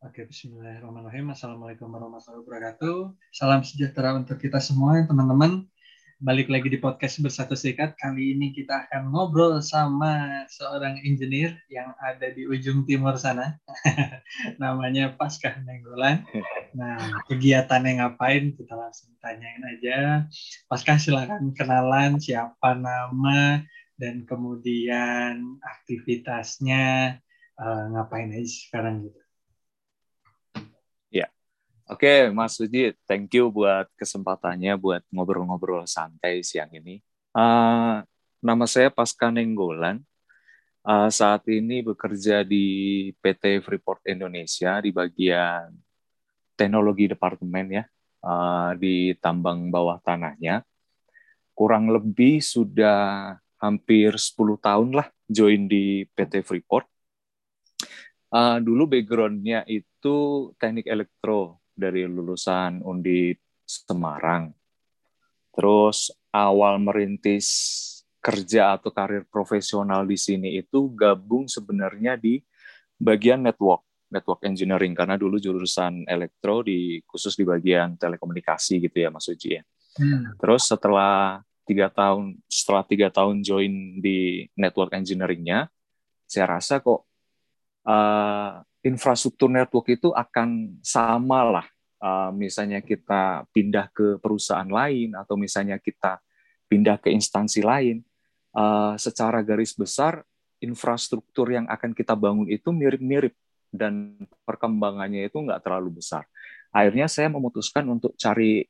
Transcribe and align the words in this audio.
Oke, 0.00 0.24
bismillahirrahmanirrahim. 0.24 1.28
Assalamualaikum 1.28 1.92
warahmatullahi 1.92 2.40
wabarakatuh. 2.40 3.12
Salam 3.36 3.60
sejahtera 3.60 4.16
untuk 4.16 4.40
kita 4.40 4.56
semua, 4.56 5.04
teman-teman. 5.04 5.68
Balik 6.24 6.48
lagi 6.48 6.72
di 6.72 6.80
podcast 6.80 7.20
Bersatu 7.20 7.52
Serikat. 7.52 8.00
Kali 8.00 8.32
ini 8.32 8.48
kita 8.48 8.88
akan 8.88 9.12
ngobrol 9.12 9.60
sama 9.60 10.48
seorang 10.48 11.04
engineer 11.04 11.52
yang 11.68 11.92
ada 12.00 12.32
di 12.32 12.48
ujung 12.48 12.88
timur 12.88 13.20
sana. 13.20 13.60
Namanya 14.62 15.12
Paskah 15.20 15.60
Nenggolan. 15.68 16.24
Nah, 16.72 17.20
kegiatannya 17.28 18.00
ngapain? 18.00 18.56
Kita 18.56 18.72
langsung 18.72 19.12
tanyain 19.20 19.60
aja. 19.68 20.24
Paskah 20.64 20.96
silakan 20.96 21.52
kenalan 21.52 22.16
siapa 22.16 22.72
nama 22.72 23.60
dan 24.00 24.24
kemudian 24.24 25.60
aktivitasnya 25.60 27.20
uh, 27.60 27.84
ngapain 27.92 28.32
aja 28.32 28.48
sekarang 28.48 29.04
gitu. 29.04 29.19
Oke, 31.90 32.30
Mas 32.30 32.54
Suji, 32.54 32.94
thank 33.02 33.34
you 33.34 33.50
buat 33.50 33.90
kesempatannya 33.98 34.78
buat 34.78 35.02
ngobrol-ngobrol 35.10 35.90
santai 35.90 36.38
siang 36.46 36.70
ini. 36.70 37.02
Uh, 37.34 38.06
nama 38.38 38.64
saya 38.70 38.94
Pasca 38.94 39.26
Nenggolan. 39.26 39.98
Uh, 40.86 41.10
saat 41.10 41.42
ini 41.50 41.82
bekerja 41.82 42.46
di 42.46 43.10
PT 43.18 43.58
Freeport 43.66 44.06
Indonesia 44.06 44.78
di 44.78 44.94
bagian 44.94 45.74
teknologi 46.54 47.10
departemen 47.10 47.82
ya, 47.82 47.84
uh, 48.22 48.70
di 48.78 49.18
tambang 49.18 49.74
bawah 49.74 49.98
tanahnya. 49.98 50.62
Kurang 51.58 51.90
lebih 51.90 52.38
sudah 52.38 53.34
hampir 53.58 54.14
10 54.14 54.62
tahun 54.62 54.94
lah 54.94 55.10
join 55.26 55.66
di 55.66 56.06
PT 56.14 56.46
Freeport. 56.46 56.86
Uh, 58.30 58.62
dulu 58.62 58.86
backgroundnya 58.86 59.66
itu 59.66 60.54
teknik 60.54 60.86
elektro 60.86 61.59
dari 61.80 62.04
lulusan 62.04 62.84
Undip 62.84 63.40
Semarang. 63.64 64.52
Terus 65.56 66.12
awal 66.28 66.76
merintis 66.78 67.48
kerja 68.20 68.76
atau 68.76 68.92
karir 68.92 69.24
profesional 69.24 70.04
di 70.04 70.20
sini 70.20 70.60
itu 70.60 70.92
gabung 70.92 71.48
sebenarnya 71.48 72.20
di 72.20 72.44
bagian 73.00 73.40
network, 73.40 73.80
network 74.12 74.44
engineering 74.44 74.92
karena 74.92 75.16
dulu 75.16 75.40
jurusan 75.40 76.04
elektro 76.04 76.60
di 76.60 77.00
khusus 77.08 77.32
di 77.32 77.48
bagian 77.48 77.96
telekomunikasi 77.96 78.84
gitu 78.84 79.00
ya 79.00 79.08
Mas 79.08 79.24
Uji 79.24 79.56
ya. 79.56 79.62
Hmm. 79.96 80.36
Terus 80.36 80.68
setelah 80.68 81.40
tiga 81.64 81.88
tahun 81.88 82.36
setelah 82.46 82.84
tiga 82.84 83.08
tahun 83.08 83.40
join 83.40 84.04
di 84.04 84.44
network 84.52 84.92
engineeringnya, 84.92 85.72
saya 86.28 86.60
rasa 86.60 86.84
kok 86.84 87.08
uh, 87.88 88.60
infrastruktur 88.80 89.52
network 89.52 89.92
itu 89.92 90.12
akan 90.12 90.80
sama 90.80 91.44
lah. 91.44 91.66
Uh, 92.00 92.32
misalnya 92.32 92.80
kita 92.80 93.44
pindah 93.52 93.92
ke 93.92 94.16
perusahaan 94.24 94.68
lain 94.68 95.12
atau 95.12 95.36
misalnya 95.36 95.76
kita 95.76 96.16
pindah 96.64 96.96
ke 96.96 97.12
instansi 97.12 97.60
lain, 97.60 98.00
uh, 98.56 98.96
secara 98.96 99.44
garis 99.44 99.76
besar 99.76 100.24
infrastruktur 100.60 101.52
yang 101.52 101.68
akan 101.68 101.92
kita 101.92 102.16
bangun 102.16 102.48
itu 102.48 102.72
mirip-mirip 102.72 103.36
dan 103.72 104.16
perkembangannya 104.44 105.28
itu 105.28 105.40
nggak 105.40 105.60
terlalu 105.60 106.00
besar. 106.00 106.24
Akhirnya 106.70 107.10
saya 107.10 107.28
memutuskan 107.28 107.84
untuk 107.88 108.14
cari 108.16 108.64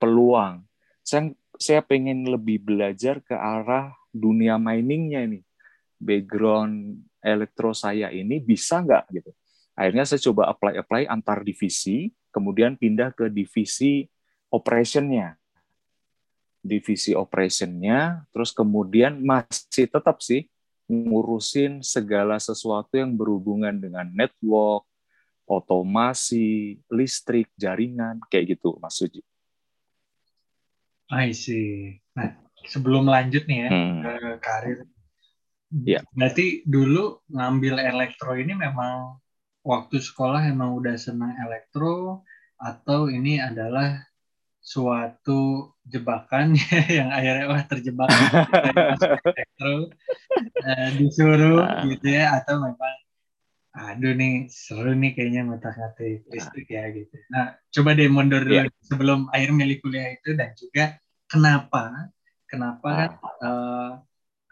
peluang. 0.00 0.66
Saya 1.00 1.30
saya 1.56 1.80
pengen 1.84 2.26
lebih 2.26 2.64
belajar 2.64 3.22
ke 3.22 3.36
arah 3.36 3.94
dunia 4.10 4.58
miningnya 4.58 5.22
ini. 5.24 5.40
Background 6.02 7.06
elektro 7.22 7.70
saya 7.72 8.10
ini 8.10 8.42
bisa 8.42 8.82
nggak 8.82 9.04
gitu. 9.14 9.30
Akhirnya 9.72 10.04
saya 10.04 10.20
coba 10.20 10.52
apply-apply 10.52 11.08
antar 11.08 11.40
divisi, 11.40 12.12
kemudian 12.28 12.76
pindah 12.76 13.14
ke 13.16 13.32
divisi 13.32 14.04
operationnya. 14.52 15.40
Divisi 16.62 17.16
operationnya, 17.16 18.28
terus 18.30 18.52
kemudian 18.52 19.18
masih 19.24 19.88
tetap 19.88 20.20
sih 20.20 20.46
ngurusin 20.92 21.80
segala 21.80 22.36
sesuatu 22.36 23.00
yang 23.00 23.16
berhubungan 23.16 23.72
dengan 23.80 24.04
network, 24.12 24.84
otomasi, 25.48 26.78
listrik, 26.92 27.48
jaringan, 27.56 28.20
kayak 28.28 28.58
gitu 28.58 28.76
Mas 28.76 29.00
Suji. 29.00 29.24
I 31.12 31.32
see. 31.36 32.00
Nah, 32.16 32.36
sebelum 32.68 33.08
lanjut 33.08 33.44
nih 33.44 33.58
ya 33.66 33.68
hmm. 33.68 34.00
ke 34.00 34.12
karir 34.40 34.78
Ya. 35.72 36.04
Berarti 36.12 36.60
dulu 36.68 37.24
ngambil 37.32 37.80
elektro 37.80 38.36
ini 38.36 38.52
memang 38.52 39.16
waktu 39.64 39.96
sekolah 40.04 40.44
emang 40.52 40.76
udah 40.76 41.00
senang 41.00 41.32
elektro 41.40 42.20
atau 42.60 43.08
ini 43.08 43.40
adalah 43.40 44.04
suatu 44.62 45.72
jebakan 45.82 46.54
yang 46.98 47.10
akhirnya 47.10 47.50
wah 47.50 47.62
terjebak 47.66 48.06
elektro 48.70 49.90
uh, 50.62 50.88
disuruh 50.94 51.66
nah. 51.66 51.82
gitu 51.90 52.06
ya 52.06 52.38
atau 52.38 52.62
memang 52.62 52.94
aduh 53.72 54.12
nih 54.12 54.52
seru 54.52 54.92
nih 54.92 55.16
kayaknya 55.16 55.48
mata 55.48 55.72
ngatik 55.72 56.28
listrik 56.28 56.68
ya 56.68 56.92
gitu. 56.92 57.16
Nah 57.32 57.56
coba 57.72 57.96
deh 57.96 58.04
mundur 58.12 58.44
dulu 58.44 58.68
yeah. 58.68 58.84
sebelum 58.84 59.32
akhir 59.32 59.48
milih 59.56 59.80
kuliah 59.80 60.12
itu 60.12 60.36
dan 60.36 60.52
juga 60.52 61.00
kenapa 61.24 62.12
kenapa 62.44 62.88
kan 62.92 63.10
uh, 63.40 63.90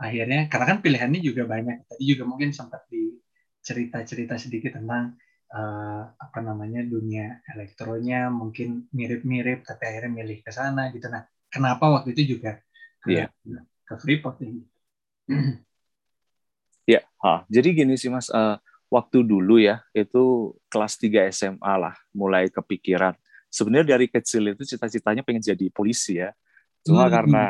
akhirnya 0.00 0.48
karena 0.48 0.66
kan 0.66 0.78
pilihannya 0.80 1.20
juga 1.20 1.44
banyak 1.44 1.84
tadi 1.84 2.04
juga 2.08 2.24
mungkin 2.24 2.56
sempat 2.56 2.88
di 2.88 3.20
cerita-cerita 3.60 4.40
sedikit 4.40 4.80
tentang 4.80 5.20
uh, 5.52 6.02
apa 6.16 6.38
namanya 6.40 6.80
dunia 6.80 7.44
elektronya 7.52 8.32
mungkin 8.32 8.88
mirip-mirip 8.96 9.60
tapi 9.68 9.82
akhirnya 9.84 10.24
milih 10.24 10.40
ke 10.40 10.50
sana 10.50 10.88
gitu 10.88 11.12
nah 11.12 11.28
kenapa 11.52 12.00
waktu 12.00 12.16
itu 12.16 12.40
juga 12.40 12.64
ke, 13.04 13.12
yeah. 13.12 13.28
ke 13.84 13.94
Freeport 14.00 14.40
ini 14.40 14.64
ya 16.88 17.04
yeah. 17.04 17.38
jadi 17.52 17.84
gini 17.84 18.00
sih 18.00 18.08
mas 18.08 18.32
uh, 18.32 18.56
waktu 18.88 19.20
dulu 19.20 19.60
ya 19.60 19.84
itu 19.92 20.56
kelas 20.72 20.96
3 20.96 21.28
SMA 21.28 21.74
lah 21.76 21.94
mulai 22.16 22.48
kepikiran 22.48 23.12
sebenarnya 23.52 24.00
dari 24.00 24.08
kecil 24.08 24.48
itu 24.48 24.64
cita-citanya 24.64 25.20
pengen 25.20 25.44
jadi 25.44 25.68
polisi 25.68 26.18
ya 26.18 26.32
cuma 26.80 27.04
hmm. 27.06 27.12
karena 27.12 27.44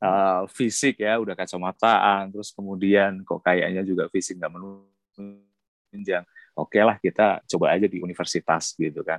uh, 0.00 0.46
fisik 0.50 1.02
ya 1.02 1.18
udah 1.18 1.34
kacamataan 1.34 2.30
terus 2.30 2.54
kemudian 2.54 3.22
kok 3.26 3.42
kayaknya 3.42 3.82
juga 3.82 4.06
fisik 4.10 4.38
nggak 4.38 4.52
menunjang. 4.54 6.24
Oke 6.54 6.78
okay 6.78 6.82
lah 6.86 6.96
kita 7.02 7.42
coba 7.50 7.74
aja 7.74 7.90
di 7.90 7.98
universitas 7.98 8.74
gitu 8.78 9.02
kan. 9.02 9.18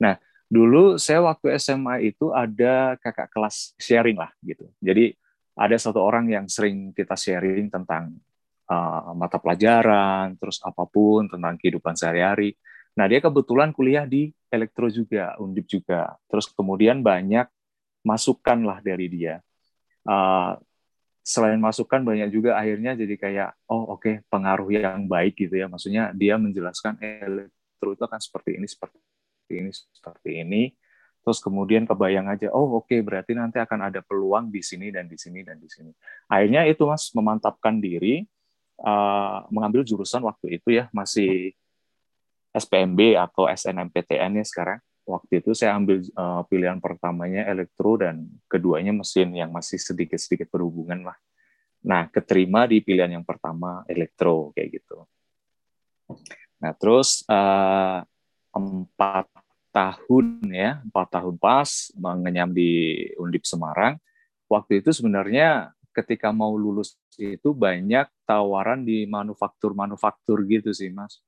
Nah 0.00 0.20
dulu 0.48 1.00
saya 1.00 1.24
waktu 1.24 1.56
SMA 1.56 2.04
itu 2.12 2.28
ada 2.30 3.00
kakak 3.00 3.32
kelas 3.32 3.72
sharing 3.80 4.20
lah 4.20 4.30
gitu. 4.44 4.68
Jadi 4.84 5.16
ada 5.54 5.76
satu 5.78 6.02
orang 6.02 6.28
yang 6.28 6.46
sering 6.50 6.92
kita 6.92 7.16
sharing 7.16 7.70
tentang 7.72 8.12
uh, 8.68 9.14
mata 9.16 9.40
pelajaran 9.40 10.36
terus 10.36 10.60
apa 10.60 10.84
pun 10.84 11.30
tentang 11.30 11.56
kehidupan 11.56 11.96
sehari-hari. 11.96 12.52
Nah 12.94 13.08
dia 13.10 13.18
kebetulan 13.18 13.72
kuliah 13.74 14.04
di 14.06 14.30
elektro 14.52 14.86
juga 14.92 15.34
undip 15.40 15.64
juga. 15.66 16.14
Terus 16.28 16.52
kemudian 16.52 17.00
banyak 17.00 17.48
masukan 18.04 18.60
lah 18.60 18.84
dari 18.84 19.08
dia 19.08 19.40
uh, 20.08 20.56
selain 21.24 21.56
masukan 21.56 22.04
banyak 22.04 22.28
juga 22.28 22.60
akhirnya 22.60 22.92
jadi 22.92 23.14
kayak 23.16 23.50
oh 23.72 23.96
oke 23.96 24.04
okay, 24.04 24.14
pengaruh 24.28 24.68
yang 24.68 25.08
baik 25.08 25.40
gitu 25.40 25.56
ya. 25.56 25.66
Maksudnya 25.66 26.12
dia 26.12 26.36
menjelaskan 26.36 27.00
elektro 27.00 27.96
itu 27.96 28.04
akan 28.04 28.20
seperti 28.20 28.60
ini 28.60 28.66
seperti 28.68 28.98
ini 29.52 29.70
seperti 29.72 30.30
ini. 30.44 30.62
Terus 31.24 31.40
kemudian 31.40 31.88
kebayang 31.88 32.28
aja 32.28 32.52
oh 32.52 32.80
oke 32.80 32.92
okay, 32.92 33.00
berarti 33.00 33.32
nanti 33.32 33.56
akan 33.56 33.88
ada 33.88 34.04
peluang 34.04 34.52
di 34.52 34.60
sini 34.60 34.92
dan 34.92 35.08
di 35.08 35.16
sini 35.16 35.40
dan 35.40 35.56
di 35.56 35.68
sini. 35.72 35.90
Akhirnya 36.28 36.68
itu 36.68 36.84
mas 36.84 37.08
memantapkan 37.16 37.80
diri 37.80 38.28
uh, 38.84 39.48
mengambil 39.48 39.80
jurusan 39.80 40.20
waktu 40.28 40.60
itu 40.60 40.76
ya 40.76 40.92
masih 40.92 41.56
SPMB 42.54 43.18
atau 43.18 43.50
SNMPTN 43.50 44.38
ya 44.38 44.44
sekarang 44.46 44.78
waktu 45.04 45.44
itu 45.44 45.52
saya 45.52 45.76
ambil 45.76 46.00
uh, 46.16 46.42
pilihan 46.48 46.80
pertamanya 46.80 47.44
elektro 47.48 48.00
dan 48.00 48.24
keduanya 48.48 48.90
mesin 48.92 49.32
yang 49.36 49.52
masih 49.52 49.76
sedikit-sedikit 49.76 50.48
berhubungan 50.48 51.12
lah. 51.12 51.16
Nah, 51.84 52.08
keterima 52.08 52.64
di 52.64 52.80
pilihan 52.80 53.20
yang 53.20 53.24
pertama 53.28 53.84
elektro 53.84 54.56
kayak 54.56 54.80
gitu. 54.80 55.04
Nah, 56.64 56.72
terus 56.80 57.20
uh, 57.28 58.00
empat 58.56 59.28
tahun 59.68 60.40
ya, 60.48 60.80
empat 60.88 61.20
tahun 61.20 61.36
pas 61.36 61.92
mengenyam 61.92 62.48
di 62.56 63.04
Undip 63.20 63.44
Semarang. 63.44 64.00
Waktu 64.48 64.80
itu 64.80 64.96
sebenarnya 64.96 65.76
ketika 65.92 66.32
mau 66.32 66.56
lulus 66.56 66.96
itu 67.20 67.52
banyak 67.52 68.08
tawaran 68.24 68.82
di 68.82 69.04
manufaktur-manufaktur 69.04 70.40
gitu 70.48 70.72
sih, 70.72 70.88
Mas 70.88 71.20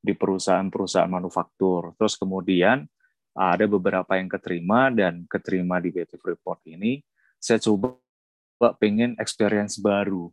di 0.00 0.16
perusahaan-perusahaan 0.16 1.08
manufaktur. 1.12 1.92
Terus 2.00 2.16
kemudian 2.16 2.88
ada 3.36 3.64
beberapa 3.68 4.16
yang 4.16 4.26
keterima 4.26 4.90
dan 4.90 5.24
keterima 5.28 5.78
di 5.78 5.94
BT 5.94 6.18
Freeport 6.18 6.64
ini, 6.66 7.04
saya 7.38 7.60
coba 7.62 7.94
pengen 8.80 9.16
experience 9.20 9.78
baru. 9.80 10.28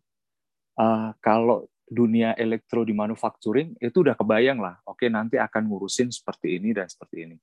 Uh, 0.77 1.13
kalau 1.21 1.67
dunia 1.87 2.35
elektro 2.35 2.83
di 2.83 2.91
manufacturing 2.91 3.79
itu 3.79 4.03
udah 4.03 4.15
kebayang 4.17 4.59
lah. 4.59 4.75
Oke, 4.83 5.07
nanti 5.07 5.39
akan 5.39 5.71
ngurusin 5.71 6.11
seperti 6.11 6.59
ini 6.59 6.75
dan 6.75 6.91
seperti 6.91 7.23
ini. 7.23 7.37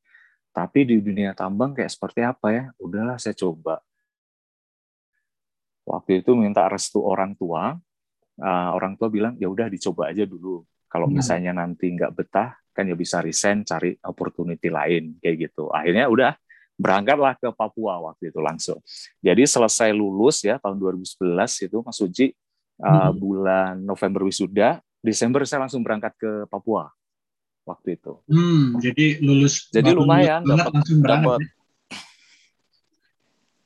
Tapi 0.55 0.87
di 0.87 1.01
dunia 1.01 1.35
tambang 1.35 1.75
kayak 1.75 1.91
seperti 1.91 2.21
apa 2.23 2.49
ya? 2.53 2.65
Udahlah 2.79 3.19
saya 3.19 3.35
coba. 3.35 3.81
Waktu 5.85 6.23
itu 6.23 6.33
minta 6.39 6.65
restu 6.71 7.03
orang 7.03 7.35
tua. 7.35 7.75
Uh, 8.35 8.71
orang 8.75 8.99
tua 8.99 9.09
bilang 9.11 9.35
ya 9.39 9.47
udah 9.51 9.67
dicoba 9.67 10.11
aja 10.11 10.27
dulu. 10.27 10.63
Kalau 10.95 11.11
hmm. 11.11 11.19
misalnya 11.19 11.53
nanti 11.59 11.91
nggak 11.91 12.15
betah, 12.15 12.55
kan 12.71 12.87
ya 12.87 12.95
bisa 12.95 13.19
resign, 13.19 13.67
cari 13.67 13.99
opportunity 14.07 14.71
lain 14.71 15.19
kayak 15.19 15.51
gitu. 15.51 15.67
Akhirnya 15.75 16.07
udah 16.07 16.39
berangkatlah 16.79 17.35
ke 17.35 17.51
Papua 17.51 17.99
waktu 17.99 18.31
itu 18.31 18.39
langsung. 18.39 18.79
Jadi 19.19 19.43
selesai 19.43 19.91
lulus 19.91 20.47
ya 20.47 20.63
tahun 20.63 20.79
2011 20.79 21.67
itu 21.67 21.79
Mas 21.83 21.99
Uji 21.99 22.31
uh, 22.79 23.11
bulan 23.11 23.83
November 23.83 24.23
wisuda, 24.23 24.79
Desember 25.03 25.43
saya 25.43 25.67
langsung 25.67 25.83
berangkat 25.83 26.15
ke 26.15 26.31
Papua 26.47 26.91
waktu 27.67 27.99
itu. 27.99 28.15
Hmm, 28.31 28.79
jadi 28.79 29.19
lulus. 29.19 29.67
Jadi 29.75 29.91
lumayan 29.91 30.47
dapat 30.47 30.73
dapat 31.03 31.41
ya? 31.43 31.64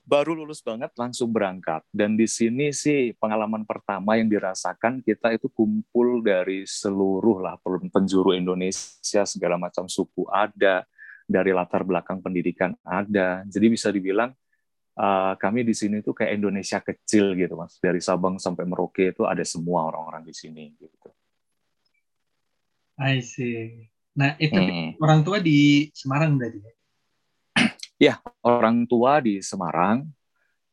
Baru 0.09 0.33
lulus 0.33 0.65
banget 0.65 0.89
langsung 0.97 1.29
berangkat 1.29 1.85
dan 1.93 2.17
di 2.17 2.25
sini 2.25 2.73
sih 2.73 3.13
pengalaman 3.21 3.69
pertama 3.69 4.17
yang 4.17 4.33
dirasakan 4.33 5.05
kita 5.05 5.37
itu 5.37 5.53
kumpul 5.53 6.25
dari 6.25 6.65
seluruh 6.65 7.45
lah 7.45 7.61
penjuru 7.93 8.33
Indonesia 8.33 9.29
segala 9.29 9.61
macam 9.61 9.85
suku 9.85 10.25
ada 10.33 10.89
dari 11.29 11.53
latar 11.53 11.85
belakang 11.85 12.25
pendidikan 12.25 12.73
ada 12.81 13.45
jadi 13.45 13.69
bisa 13.69 13.93
dibilang 13.93 14.33
uh, 14.97 15.37
kami 15.37 15.61
di 15.61 15.77
sini 15.77 16.01
tuh 16.01 16.17
kayak 16.17 16.41
Indonesia 16.41 16.81
kecil 16.81 17.37
gitu 17.37 17.61
mas 17.61 17.77
dari 17.77 18.01
Sabang 18.01 18.41
sampai 18.41 18.65
Merauke 18.65 19.13
itu 19.13 19.29
ada 19.29 19.45
semua 19.45 19.85
orang-orang 19.93 20.25
di 20.25 20.33
sini 20.33 20.73
gitu. 20.81 21.13
I 22.99 23.23
see. 23.23 23.87
Nah 24.19 24.35
itu 24.43 24.59
hmm. 24.59 24.99
orang 24.99 25.23
tua 25.23 25.39
di 25.39 25.87
Semarang 25.95 26.35
berarti 26.35 26.59
ya? 26.59 26.78
Ya 27.99 28.23
orang 28.47 28.87
tua 28.87 29.19
di 29.19 29.43
Semarang. 29.43 30.07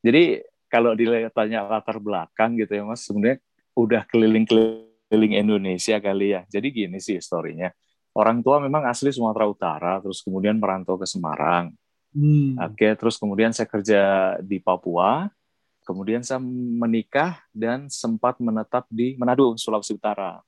Jadi 0.06 0.45
kalau 0.69 0.94
ditanya 0.94 1.66
latar 1.66 1.98
belakang 1.98 2.57
gitu 2.62 2.77
ya 2.77 2.83
mas, 2.86 3.01
sebenarnya 3.01 3.42
udah 3.74 4.06
keliling-keliling 4.06 5.33
Indonesia 5.33 5.98
kali 5.98 6.38
ya. 6.38 6.45
Jadi 6.45 6.68
gini 6.69 6.98
sih 7.01 7.18
historinya. 7.18 7.74
Orang 8.16 8.39
tua 8.45 8.63
memang 8.63 8.88
asli 8.88 9.12
Sumatera 9.12 9.44
Utara, 9.50 10.00
terus 10.00 10.24
kemudian 10.24 10.56
merantau 10.56 10.95
ke 10.95 11.04
Semarang 11.04 11.74
Hmm. 12.16 12.56
Oke, 12.56 12.95
terus 12.95 13.19
kemudian 13.19 13.51
saya 13.51 13.68
kerja 13.68 14.01
di 14.39 14.63
Papua, 14.63 15.28
kemudian 15.83 16.24
saya 16.24 16.39
menikah 16.39 17.44
dan 17.51 17.92
sempat 17.92 18.39
menetap 18.39 18.88
di 18.88 19.19
Manado, 19.19 19.51
Sulawesi 19.60 20.00
Utara. 20.00 20.39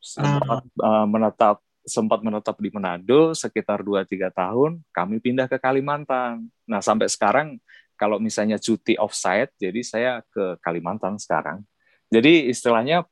Sempat 0.00 0.64
uh, 0.80 1.04
menetap 1.04 1.60
sempat 1.88 2.20
menetap 2.20 2.60
di 2.60 2.68
Manado 2.68 3.32
sekitar 3.34 3.80
2-3 3.82 4.30
tahun, 4.30 4.84
kami 4.92 5.18
pindah 5.18 5.48
ke 5.48 5.56
Kalimantan. 5.56 6.46
Nah, 6.68 6.84
sampai 6.84 7.08
sekarang 7.08 7.56
kalau 7.98 8.22
misalnya 8.22 8.60
cuti 8.60 8.94
offsite, 8.94 9.50
jadi 9.58 9.80
saya 9.82 10.12
ke 10.30 10.60
Kalimantan 10.62 11.18
sekarang. 11.18 11.66
Jadi 12.12 12.52
istilahnya 12.52 13.04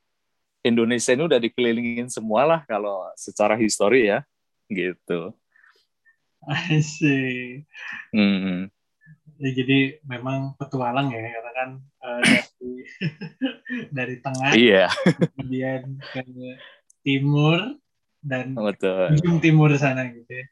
Indonesia 0.62 1.12
ini 1.16 1.24
udah 1.26 1.40
dikelilingin 1.42 2.08
semua 2.12 2.46
lah 2.46 2.60
kalau 2.68 3.02
secara 3.18 3.58
histori 3.58 4.06
ya, 4.06 4.22
gitu. 4.70 5.34
I 6.46 6.78
see. 6.78 7.66
Mm-hmm. 8.14 8.70
Ya, 9.36 9.50
jadi 9.52 10.00
memang 10.06 10.56
petualang 10.56 11.12
ya 11.12 11.20
karena 11.20 11.52
kan 11.52 11.70
uh, 12.00 12.20
dari 12.24 12.72
dari 14.00 14.14
tengah 14.24 14.50
iya. 14.56 14.88
kemudian 15.36 16.00
ke 16.00 16.24
timur 17.04 17.76
dan 18.26 18.58
Betul. 18.58 19.14
ujung 19.14 19.38
timur 19.38 19.70
sana 19.78 20.10
gitu 20.10 20.26
ya. 20.26 20.46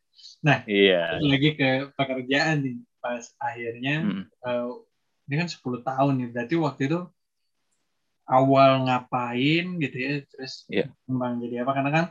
Nah, 0.47 0.59
iya. 0.71 1.19
lagi 1.19 1.59
ke 1.59 1.91
pekerjaan 1.99 2.63
nih 2.63 2.79
pas 3.03 3.25
akhirnya 3.37 4.01
hmm. 4.01 4.25
uh, 4.47 4.81
ini 5.29 5.35
kan 5.45 5.49
10 5.51 5.61
tahun 5.85 6.13
nih 6.21 6.29
berarti 6.33 6.55
waktu 6.57 6.83
itu 6.89 7.01
awal 8.25 8.89
ngapain 8.89 9.77
gitu 9.77 9.97
ya 10.01 10.13
terus 10.33 10.65
yeah. 10.73 10.89
kembang 11.05 11.45
jadi 11.45 11.69
apa 11.69 11.73
karena 11.77 11.91
kan 11.93 12.07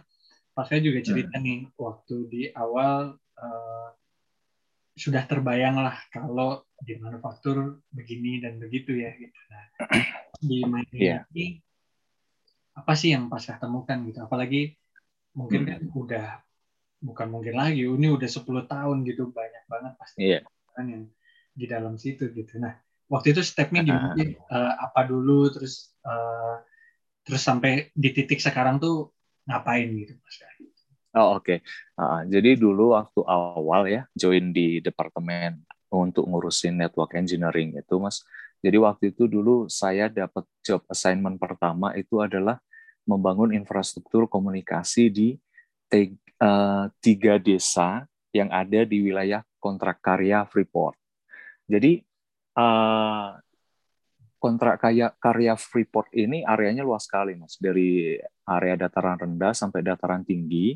pas 0.54 0.69
saya 0.69 0.86
juga 0.86 1.01
cerita 1.01 1.42
hmm. 1.42 1.45
nih 1.45 1.60
waktu 1.74 2.15
di 2.30 2.42
awal 2.54 3.18
uh, 3.42 3.89
sudah 4.94 5.25
terbayang 5.25 5.81
lah 5.81 5.98
kalau 6.13 6.62
di 6.77 6.94
manufaktur 7.01 7.81
begini 7.89 8.38
dan 8.38 8.62
begitu 8.62 8.94
ya 8.94 9.10
gitu. 9.18 9.39
Nah, 9.50 9.65
di 10.38 10.62
mining 10.62 11.01
yeah. 11.01 11.25
ini 11.33 11.57
apa 12.77 12.94
sih 12.94 13.18
yang 13.18 13.25
Pascah 13.25 13.57
temukan 13.57 13.98
gitu? 14.06 14.21
Apalagi 14.21 14.77
mungkin 15.33 15.65
hmm. 15.65 15.69
kan 15.69 15.81
udah 15.94 16.27
bukan 17.03 17.27
mungkin 17.27 17.59
lagi, 17.59 17.83
ini 17.83 18.07
udah 18.07 18.30
10 18.30 18.47
tahun 18.69 18.97
gitu 19.03 19.30
banyak 19.35 19.63
banget 19.68 19.94
pasti 20.00 20.18
yeah. 20.24 20.41
kan 20.71 20.88
yang 20.88 21.03
di 21.53 21.65
dalam 21.68 22.00
situ 22.00 22.31
gitu. 22.31 22.57
Nah, 22.57 22.74
waktu 23.12 23.35
itu 23.35 23.44
stepnya 23.44 23.83
gimana? 23.83 24.15
Uh, 24.15 24.33
uh, 24.50 24.74
apa 24.89 25.06
dulu 25.06 25.51
terus 25.51 25.94
uh, 26.07 26.63
terus 27.27 27.44
sampai 27.44 27.91
di 27.94 28.09
titik 28.15 28.39
sekarang 28.39 28.80
tuh 28.80 29.12
ngapain 29.45 29.91
gitu 29.91 30.15
Mas? 30.24 30.38
Oh 31.13 31.38
oke. 31.38 31.45
Okay. 31.45 31.57
Uh, 31.94 32.25
jadi 32.25 32.57
dulu 32.57 32.97
waktu 32.97 33.21
awal 33.29 33.86
ya 33.86 34.09
join 34.18 34.50
di 34.50 34.81
departemen 34.81 35.62
untuk 35.94 36.25
ngurusin 36.25 36.74
network 36.74 37.13
engineering 37.13 37.77
itu 37.77 37.95
mas. 38.01 38.25
Jadi 38.65 38.77
waktu 38.81 39.03
itu 39.13 39.29
dulu 39.29 39.69
saya 39.69 40.09
dapat 40.09 40.47
job 40.65 40.81
assignment 40.89 41.38
pertama 41.38 41.94
itu 41.94 42.18
adalah 42.18 42.57
membangun 43.03 43.51
infrastruktur 43.51 44.25
komunikasi 44.31 45.11
di 45.11 45.27
uh, 46.39 46.88
tiga 47.03 47.35
desa 47.38 48.07
yang 48.33 48.50
ada 48.50 48.83
di 48.88 49.03
wilayah 49.03 49.45
kontrak 49.61 50.01
karya 50.01 50.44
Freeport. 50.50 50.97
Jadi 51.69 52.01
uh, 52.57 53.38
kontrak 54.41 54.81
karya, 54.81 55.15
karya 55.21 55.53
Freeport 55.55 56.11
ini 56.11 56.44
areanya 56.44 56.83
luas 56.83 57.07
sekali 57.07 57.38
mas, 57.39 57.55
dari 57.55 58.19
area 58.44 58.75
dataran 58.75 59.15
rendah 59.15 59.55
sampai 59.55 59.79
dataran 59.79 60.25
tinggi. 60.27 60.75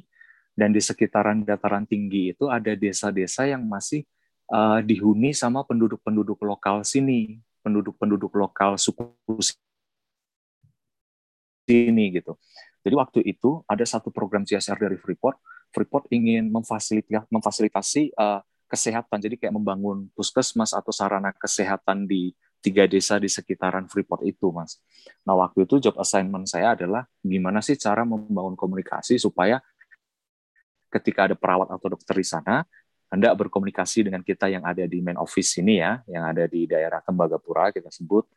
Dan 0.57 0.73
di 0.73 0.81
sekitaran 0.81 1.45
dataran 1.45 1.85
tinggi 1.85 2.33
itu 2.33 2.49
ada 2.49 2.73
desa-desa 2.73 3.45
yang 3.45 3.61
masih 3.61 4.01
uh, 4.49 4.81
dihuni 4.81 5.29
sama 5.29 5.61
penduduk-penduduk 5.61 6.41
lokal 6.41 6.81
sini, 6.81 7.37
penduduk-penduduk 7.61 8.33
lokal 8.33 8.73
suku 8.73 9.05
sini 11.67 12.15
gitu. 12.15 12.39
Jadi 12.87 12.95
waktu 12.95 13.19
itu 13.27 13.67
ada 13.67 13.83
satu 13.83 14.07
program 14.15 14.47
CSR 14.47 14.79
dari 14.79 14.95
Freeport. 14.95 15.35
Freeport 15.75 16.07
ingin 16.07 16.47
memfasilitasi, 16.47 17.27
memfasilitasi 17.27 18.15
uh, 18.15 18.39
kesehatan, 18.71 19.19
jadi 19.19 19.35
kayak 19.35 19.51
membangun 19.51 20.07
puskesmas 20.15 20.71
atau 20.71 20.95
sarana 20.95 21.35
kesehatan 21.35 22.07
di 22.07 22.31
tiga 22.63 22.87
desa 22.87 23.19
di 23.19 23.27
sekitaran 23.27 23.91
Freeport 23.91 24.23
itu, 24.23 24.47
Mas. 24.55 24.79
Nah, 25.27 25.35
waktu 25.35 25.67
itu 25.67 25.83
job 25.83 25.99
assignment 25.99 26.47
saya 26.47 26.75
adalah 26.79 27.03
gimana 27.19 27.59
sih 27.59 27.75
cara 27.75 28.07
membangun 28.07 28.55
komunikasi 28.55 29.19
supaya 29.19 29.59
ketika 30.87 31.27
ada 31.27 31.35
perawat 31.35 31.67
atau 31.67 31.87
dokter 31.91 32.15
di 32.15 32.27
sana, 32.27 32.63
hendak 33.11 33.35
berkomunikasi 33.39 34.07
dengan 34.07 34.23
kita 34.23 34.51
yang 34.51 34.63
ada 34.63 34.83
di 34.83 34.99
main 34.99 35.19
office 35.19 35.59
ini 35.59 35.79
ya, 35.79 35.99
yang 36.07 36.27
ada 36.27 36.47
di 36.47 36.67
daerah 36.67 37.03
Tembagapura 37.03 37.71
kita 37.71 37.91
sebut, 37.91 38.27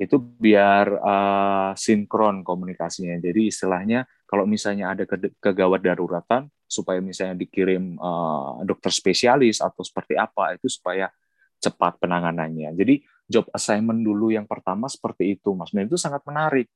itu 0.00 0.16
biar 0.16 0.96
uh, 0.96 1.72
sinkron 1.76 2.40
komunikasinya. 2.40 3.20
Jadi 3.20 3.52
istilahnya 3.52 4.08
kalau 4.24 4.48
misalnya 4.48 4.96
ada 4.96 5.04
ke 5.04 5.36
kegawat 5.36 5.84
daruratan, 5.84 6.48
supaya 6.64 7.04
misalnya 7.04 7.36
dikirim 7.36 8.00
uh, 8.00 8.64
dokter 8.64 8.88
spesialis 8.88 9.60
atau 9.60 9.84
seperti 9.84 10.16
apa, 10.16 10.56
itu 10.56 10.72
supaya 10.72 11.12
cepat 11.60 12.00
penanganannya. 12.00 12.72
Jadi 12.72 13.04
job 13.28 13.44
assignment 13.52 14.00
dulu 14.00 14.32
yang 14.32 14.48
pertama 14.48 14.88
seperti 14.88 15.36
itu, 15.36 15.52
Mas. 15.52 15.68
Dan 15.68 15.84
itu 15.84 16.00
sangat 16.00 16.24
menarik 16.24 16.72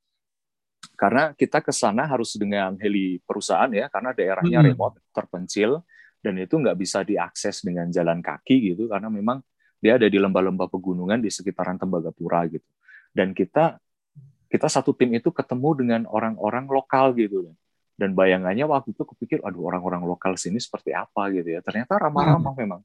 karena 1.00 1.32
kita 1.32 1.64
ke 1.64 1.72
sana 1.72 2.04
harus 2.04 2.36
dengan 2.36 2.76
heli 2.76 3.16
perusahaan 3.24 3.72
ya 3.72 3.88
karena 3.88 4.12
daerahnya 4.12 4.60
hmm. 4.60 4.68
remote 4.68 4.96
terpencil 5.16 5.80
dan 6.20 6.36
itu 6.36 6.60
nggak 6.60 6.76
bisa 6.76 7.00
diakses 7.00 7.64
dengan 7.64 7.88
jalan 7.88 8.20
kaki 8.20 8.76
gitu 8.76 8.92
karena 8.92 9.08
memang 9.08 9.40
dia 9.80 9.96
ada 9.96 10.08
di 10.08 10.16
lembah-lembah 10.20 10.68
pegunungan 10.68 11.24
di 11.24 11.32
sekitaran 11.32 11.80
Tembagapura 11.80 12.44
gitu 12.52 12.68
dan 13.16 13.33
kita 13.33 13.78
kita 14.50 14.66
satu 14.68 14.94
tim 14.94 15.14
itu 15.14 15.30
ketemu 15.30 15.71
dengan 15.78 16.00
orang-orang 16.11 16.66
lokal 16.68 17.14
gitu 17.14 17.54
dan 17.94 18.11
bayangannya 18.12 18.66
waktu 18.66 18.90
itu 18.90 19.06
kepikir 19.06 19.38
aduh 19.47 19.71
orang-orang 19.71 20.02
lokal 20.02 20.35
sini 20.35 20.59
seperti 20.59 20.90
apa 20.90 21.30
gitu 21.30 21.54
ya 21.54 21.62
ternyata 21.62 21.94
ramah-ramah 21.99 22.52
hmm. 22.54 22.61
memang 22.66 22.80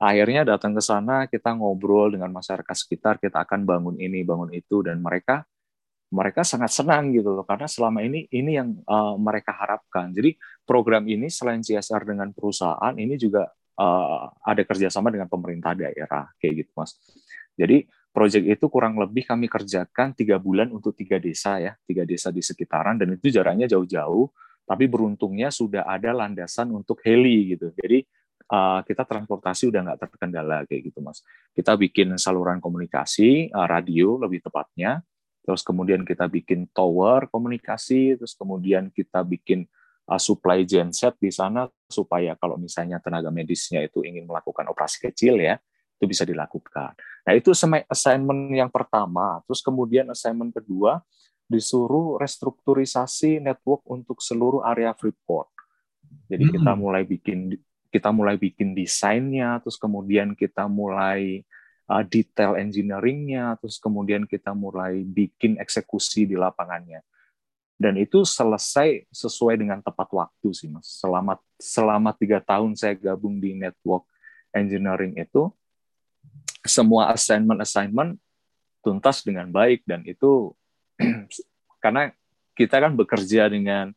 akhirnya 0.00 0.48
datang 0.48 0.72
ke 0.72 0.80
sana 0.80 1.28
kita 1.28 1.52
ngobrol 1.56 2.12
dengan 2.12 2.32
masyarakat 2.32 2.76
sekitar 2.76 3.20
kita 3.20 3.44
akan 3.44 3.68
bangun 3.68 3.96
ini 4.00 4.24
bangun 4.24 4.52
itu 4.56 4.80
dan 4.80 5.00
mereka 5.00 5.44
mereka 6.12 6.46
sangat 6.46 6.70
senang 6.70 7.10
gitu 7.10 7.34
loh 7.34 7.42
karena 7.42 7.66
selama 7.66 7.98
ini 8.04 8.30
ini 8.30 8.54
yang 8.54 8.78
uh, 8.86 9.18
mereka 9.18 9.50
harapkan. 9.50 10.14
Jadi 10.14 10.38
program 10.62 11.02
ini 11.10 11.26
selain 11.26 11.66
CSR 11.66 12.06
dengan 12.06 12.30
perusahaan 12.30 12.94
ini 12.94 13.18
juga 13.18 13.50
uh, 13.50 14.30
ada 14.46 14.62
kerjasama 14.62 15.10
dengan 15.10 15.26
pemerintah 15.26 15.74
daerah 15.74 16.30
kayak 16.38 16.62
gitu 16.62 16.70
mas. 16.78 16.94
Jadi 17.58 17.90
Proyek 18.16 18.48
itu 18.48 18.64
kurang 18.72 18.96
lebih 18.96 19.28
kami 19.28 19.44
kerjakan 19.44 20.16
tiga 20.16 20.40
bulan 20.40 20.72
untuk 20.72 20.96
tiga 20.96 21.20
desa 21.20 21.60
ya, 21.60 21.76
tiga 21.84 22.08
desa 22.08 22.32
di 22.32 22.40
sekitaran 22.40 22.96
dan 22.96 23.12
itu 23.12 23.28
jaraknya 23.28 23.68
jauh-jauh. 23.68 24.32
Tapi 24.64 24.88
beruntungnya 24.88 25.52
sudah 25.52 25.84
ada 25.84 26.16
landasan 26.16 26.72
untuk 26.72 27.04
heli 27.04 27.52
gitu. 27.52 27.76
Jadi 27.76 28.08
uh, 28.48 28.80
kita 28.88 29.04
transportasi 29.04 29.68
udah 29.68 29.80
nggak 29.92 30.00
terkendala 30.08 30.64
kayak 30.64 30.90
gitu 30.90 31.04
mas. 31.04 31.20
Kita 31.52 31.76
bikin 31.76 32.16
saluran 32.16 32.56
komunikasi 32.56 33.52
uh, 33.52 33.68
radio 33.68 34.16
lebih 34.16 34.40
tepatnya, 34.42 35.04
terus 35.44 35.60
kemudian 35.60 36.02
kita 36.02 36.24
bikin 36.24 36.72
tower 36.72 37.28
komunikasi, 37.28 38.16
terus 38.16 38.32
kemudian 38.32 38.88
kita 38.96 39.22
bikin 39.28 39.68
uh, 40.08 40.18
supply 40.18 40.64
genset 40.64 41.14
di 41.20 41.28
sana 41.28 41.68
supaya 41.86 42.32
kalau 42.40 42.56
misalnya 42.56 42.96
tenaga 42.96 43.28
medisnya 43.28 43.84
itu 43.84 44.02
ingin 44.02 44.24
melakukan 44.24 44.66
operasi 44.72 45.04
kecil 45.04 45.36
ya, 45.36 45.60
itu 45.96 46.04
bisa 46.04 46.28
dilakukan. 46.28 46.92
Nah, 47.24 47.32
itu 47.32 47.56
assignment 47.88 48.52
yang 48.52 48.68
pertama. 48.68 49.40
Terus 49.48 49.64
kemudian 49.64 50.06
assignment 50.12 50.52
kedua 50.52 51.00
disuruh 51.48 52.20
restrukturisasi 52.20 53.40
network 53.40 53.86
untuk 53.88 54.20
seluruh 54.20 54.60
area 54.66 54.92
Freeport. 54.92 55.48
Jadi 56.26 56.44
hmm. 56.46 56.52
kita 56.58 56.72
mulai 56.76 57.02
bikin 57.06 57.54
kita 57.90 58.12
mulai 58.12 58.36
bikin 58.36 58.76
desainnya, 58.76 59.56
terus 59.64 59.80
kemudian 59.80 60.36
kita 60.36 60.68
mulai 60.68 61.40
uh, 61.88 62.04
detail 62.04 62.58
engineeringnya, 62.60 63.56
terus 63.62 63.80
kemudian 63.80 64.28
kita 64.28 64.52
mulai 64.52 65.00
bikin 65.06 65.56
eksekusi 65.56 66.28
di 66.28 66.36
lapangannya. 66.36 67.00
Dan 67.76 68.00
itu 68.00 68.24
selesai 68.24 69.08
sesuai 69.12 69.60
dengan 69.60 69.80
tepat 69.84 70.08
waktu 70.12 70.48
sih 70.52 70.68
mas. 70.68 71.00
Selama 71.00 71.36
selama 71.60 72.10
tiga 72.16 72.40
tahun 72.40 72.72
saya 72.76 72.96
gabung 72.96 73.36
di 73.40 73.52
network 73.52 74.04
engineering 74.52 75.16
itu, 75.16 75.52
semua 76.66 77.10
assignment-assignment 77.14 78.18
tuntas 78.84 79.26
dengan 79.26 79.50
baik 79.50 79.82
dan 79.82 80.06
itu 80.06 80.54
karena 81.82 82.14
kita 82.56 82.78
kan 82.80 82.94
bekerja 82.94 83.50
dengan 83.50 83.90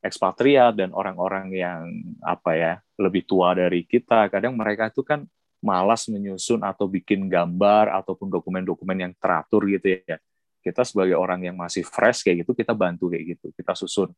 ekspatriat 0.00 0.80
dan 0.80 0.90
orang-orang 0.96 1.52
yang 1.52 1.80
apa 2.24 2.56
ya 2.56 2.72
lebih 2.96 3.28
tua 3.28 3.52
dari 3.52 3.84
kita. 3.84 4.32
Kadang 4.32 4.56
mereka 4.56 4.88
itu 4.88 5.04
kan 5.04 5.28
malas 5.60 6.08
menyusun 6.08 6.64
atau 6.64 6.88
bikin 6.88 7.28
gambar 7.28 7.92
ataupun 8.00 8.32
dokumen-dokumen 8.32 8.96
yang 8.96 9.12
teratur 9.20 9.68
gitu 9.68 10.00
ya. 10.08 10.16
Kita 10.60 10.84
sebagai 10.84 11.16
orang 11.20 11.52
yang 11.52 11.56
masih 11.56 11.84
fresh 11.84 12.24
kayak 12.24 12.44
gitu 12.48 12.52
kita 12.56 12.72
bantu 12.72 13.12
kayak 13.12 13.36
gitu. 13.36 13.52
Kita 13.52 13.76
susun 13.76 14.10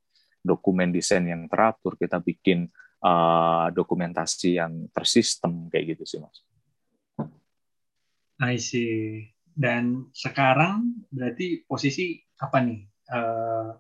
dokumen 0.43 0.91
desain 0.91 1.23
yang 1.23 1.47
teratur 1.47 1.95
kita 1.95 2.19
bikin 2.19 2.67
uh, 3.03 3.71
dokumentasi 3.71 4.59
yang 4.59 4.91
tersistem 4.91 5.71
kayak 5.71 5.95
gitu 5.99 6.03
sih 6.07 6.19
mas 6.19 6.43
I 8.43 8.59
see. 8.59 9.31
Dan 9.53 10.11
sekarang 10.11 11.07
berarti 11.13 11.63
posisi 11.63 12.19
apa 12.43 12.59
nih? 12.59 12.81
Uh, 13.13 13.71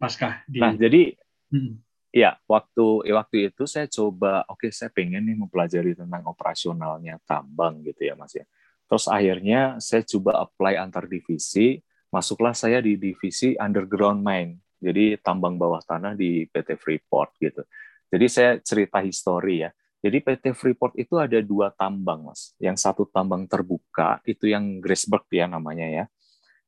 pasca 0.00 0.40
di 0.48 0.56
Nah, 0.56 0.72
jadi 0.72 1.12
hmm. 1.52 1.72
ya 2.08 2.40
waktu 2.48 3.04
ya 3.04 3.20
waktu 3.20 3.52
itu 3.52 3.68
saya 3.68 3.84
coba 3.86 4.48
oke 4.48 4.66
okay, 4.66 4.70
saya 4.72 4.88
pengen 4.88 5.28
nih 5.28 5.36
mempelajari 5.36 5.92
tentang 5.92 6.24
operasionalnya 6.24 7.20
tambang 7.28 7.84
gitu 7.84 8.08
ya 8.08 8.16
Mas 8.16 8.32
ya. 8.32 8.48
Terus 8.88 9.06
akhirnya 9.06 9.78
saya 9.78 10.02
coba 10.02 10.42
apply 10.42 10.74
antar 10.80 11.06
divisi, 11.06 11.78
masuklah 12.10 12.56
saya 12.56 12.82
di 12.82 12.98
divisi 12.98 13.54
underground 13.54 14.18
mine. 14.24 14.58
Jadi 14.80 15.20
tambang 15.20 15.60
bawah 15.60 15.78
tanah 15.84 16.16
di 16.16 16.48
PT 16.48 16.74
Freeport 16.80 17.36
gitu. 17.38 17.62
Jadi 18.10 18.26
saya 18.26 18.58
cerita 18.58 18.98
histori 19.04 19.62
ya. 19.62 19.70
Jadi 20.00 20.18
PT 20.24 20.56
Freeport 20.56 20.96
itu 20.96 21.20
ada 21.20 21.36
dua 21.44 21.68
tambang, 21.76 22.32
Mas. 22.32 22.56
Yang 22.56 22.88
satu 22.88 23.04
tambang 23.04 23.44
terbuka, 23.44 24.24
itu 24.24 24.48
yang 24.48 24.80
Graceberg 24.80 25.28
ya 25.28 25.44
namanya 25.44 25.84
ya. 25.84 26.04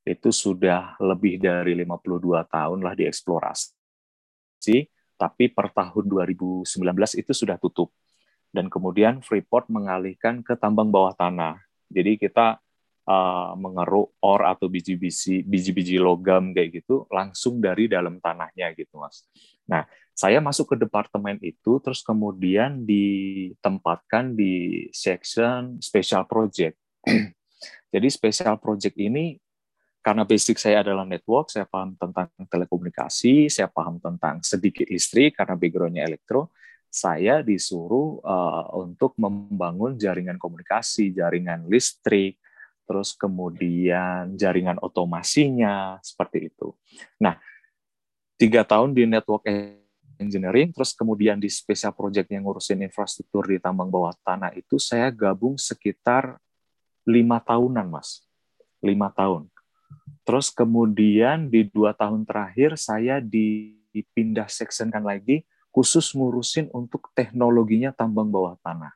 Itu 0.05 0.29
sudah 0.29 1.01
lebih 1.01 1.41
dari 1.41 1.73
52 1.73 2.45
tahun 2.45 2.79
lah 2.85 2.93
dieksplorasi, 2.93 4.77
tapi 5.17 5.45
per 5.49 5.73
tahun 5.73 6.05
2019 6.13 6.69
itu 7.17 7.33
sudah 7.33 7.57
tutup. 7.57 7.89
Dan 8.53 8.69
kemudian 8.69 9.25
Freeport 9.25 9.73
mengalihkan 9.73 10.45
ke 10.45 10.53
tambang 10.61 10.93
bawah 10.93 11.17
tanah. 11.17 11.57
Jadi 11.89 12.21
kita 12.21 12.61
uh, 13.09 13.57
mengeruk 13.57 14.13
or 14.21 14.45
atau 14.45 14.69
biji-biji 14.69 15.41
biji-biji 15.49 15.97
logam 15.97 16.53
kayak 16.53 16.83
gitu 16.83 17.09
langsung 17.09 17.65
dari 17.65 17.89
dalam 17.89 18.21
tanahnya 18.21 18.77
gitu, 18.77 19.01
Mas. 19.01 19.25
Nah, 19.65 19.89
saya 20.13 20.39
masuk 20.45 20.77
ke 20.77 20.77
departemen 20.77 21.41
itu 21.41 21.81
terus 21.81 22.05
kemudian 22.05 22.85
ditempatkan 22.85 24.37
di 24.37 24.87
section 24.93 25.81
special 25.81 26.29
project. 26.29 26.77
Jadi 27.93 28.09
special 28.09 28.57
project 28.61 28.97
ini 29.01 29.37
karena 30.03 30.27
basic 30.27 30.59
saya 30.59 30.83
adalah 30.83 31.07
network, 31.07 31.49
saya 31.49 31.63
paham 31.63 31.95
tentang 31.95 32.27
telekomunikasi, 32.51 33.47
saya 33.47 33.71
paham 33.71 34.03
tentang 34.03 34.43
sedikit 34.43 34.91
listrik 34.91 35.39
karena 35.39 35.55
backgroundnya 35.55 36.03
elektro, 36.03 36.51
saya 36.91 37.41
disuruh 37.41 38.19
uh, 38.21 38.69
untuk 38.83 39.15
membangun 39.17 39.95
jaringan 39.95 40.37
komunikasi, 40.43 41.15
jaringan 41.15 41.71
listrik, 41.71 42.37
terus 42.83 43.15
kemudian 43.15 44.35
jaringan 44.35 44.77
otomasinya 44.83 46.03
seperti 46.03 46.51
itu. 46.51 46.75
Nah, 47.23 47.39
tiga 48.35 48.67
tahun 48.67 48.93
di 48.93 49.07
network 49.07 49.47
engineering, 50.23 50.71
terus 50.71 50.95
kemudian 50.95 51.43
di 51.43 51.51
special 51.51 51.91
project 51.93 52.31
yang 52.31 52.47
ngurusin 52.47 52.79
infrastruktur 52.87 53.45
di 53.51 53.59
tambang 53.59 53.91
bawah 53.91 54.15
tanah 54.23 54.55
itu 54.55 54.79
saya 54.79 55.11
gabung 55.11 55.59
sekitar 55.59 56.39
lima 57.03 57.43
tahunan, 57.43 57.91
mas, 57.91 58.23
lima 58.79 59.11
tahun. 59.11 59.51
Terus 60.23 60.55
kemudian 60.55 61.51
di 61.51 61.67
dua 61.67 61.93
tahun 61.93 62.23
terakhir 62.23 62.79
saya 62.79 63.19
dipindah 63.19 64.47
sectionkan 64.47 65.03
lagi 65.03 65.43
khusus 65.75 66.15
ngurusin 66.15 66.71
untuk 66.71 67.11
teknologinya 67.17 67.91
tambang 67.91 68.29
bawah 68.31 68.55
tanah. 68.63 68.93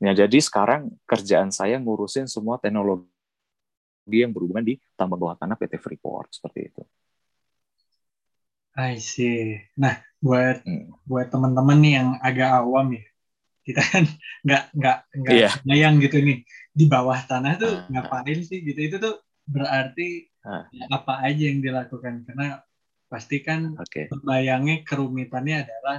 Nah, 0.00 0.14
jadi 0.16 0.38
sekarang 0.40 0.88
kerjaan 1.04 1.52
saya 1.52 1.76
ngurusin 1.76 2.24
semua 2.24 2.56
teknologi 2.56 3.04
yang 4.08 4.32
berhubungan 4.32 4.64
di 4.64 4.74
tambang 4.96 5.20
bawah 5.20 5.36
tanah 5.36 5.56
PT 5.56 5.76
Freeport 5.80 6.32
seperti 6.32 6.72
itu. 6.72 6.82
I 8.78 9.02
see. 9.02 9.58
Nah, 9.78 9.98
buat 10.22 10.62
hmm. 10.62 11.06
buat 11.08 11.32
teman-teman 11.32 11.78
nih 11.80 11.92
yang 11.96 12.08
agak 12.22 12.50
awam 12.54 12.94
ya, 12.94 13.04
kita 13.64 13.82
kan 13.86 14.04
nggak 14.46 14.64
nggak 14.74 14.98
nggak 15.22 15.36
yeah. 15.36 15.54
bayang 15.62 16.02
gitu 16.02 16.18
nih 16.18 16.42
di 16.70 16.84
bawah 16.86 17.18
tanah 17.26 17.54
tuh 17.58 17.72
uh, 17.72 17.86
ngapain 17.90 18.40
sih 18.42 18.62
gitu 18.62 18.80
itu 18.80 18.96
tuh 18.98 19.20
berarti 19.46 20.30
uh, 20.46 20.64
apa 20.90 21.26
aja 21.26 21.42
yang 21.50 21.60
dilakukan 21.62 22.24
karena 22.26 22.62
pasti 23.10 23.42
kan 23.42 23.74
okay. 23.74 24.06
bayangnya 24.22 24.86
kerumitannya 24.86 25.66
adalah 25.66 25.98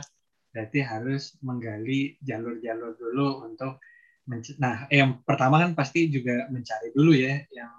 berarti 0.52 0.80
harus 0.84 1.36
menggali 1.44 2.16
jalur-jalur 2.24 2.96
dulu 2.96 3.48
untuk 3.48 3.80
nah 4.62 4.88
yang 4.88 5.20
pertama 5.28 5.60
kan 5.60 5.76
pasti 5.76 6.08
juga 6.08 6.48
mencari 6.48 6.96
dulu 6.96 7.12
ya 7.12 7.42
yang 7.52 7.72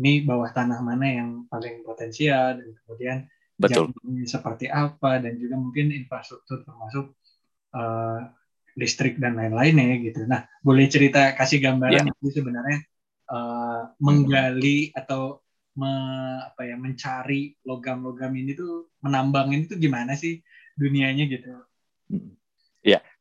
ini 0.00 0.24
bawah 0.24 0.48
tanah 0.48 0.80
mana 0.80 1.04
yang 1.04 1.30
paling 1.52 1.84
potensial 1.84 2.56
dan 2.56 2.68
kemudian 2.80 3.28
Betul. 3.62 3.94
seperti 4.26 4.66
apa 4.66 5.22
dan 5.22 5.38
juga 5.38 5.54
mungkin 5.54 5.94
infrastruktur 5.94 6.66
termasuk 6.66 7.14
uh, 7.78 8.20
listrik 8.74 9.20
dan 9.20 9.36
lain-lainnya 9.36 10.00
gitu. 10.02 10.24
Nah, 10.24 10.48
boleh 10.64 10.88
cerita 10.88 11.36
kasih 11.36 11.60
gambaran 11.60 12.08
yeah. 12.08 12.14
itu 12.18 12.28
sebenarnya 12.32 12.78
uh, 13.30 13.92
menggali 14.00 14.90
atau 14.96 15.44
me, 15.76 15.92
apa 16.52 16.68
ya 16.68 16.76
mencari 16.76 17.56
logam-logam 17.64 18.32
ini 18.36 18.52
tuh 18.56 18.92
menambang 19.00 19.52
ini 19.52 19.64
tuh 19.68 19.78
gimana 19.80 20.16
sih 20.16 20.40
dunianya 20.76 21.24
gitu. 21.28 21.52
Hmm. 22.08 22.36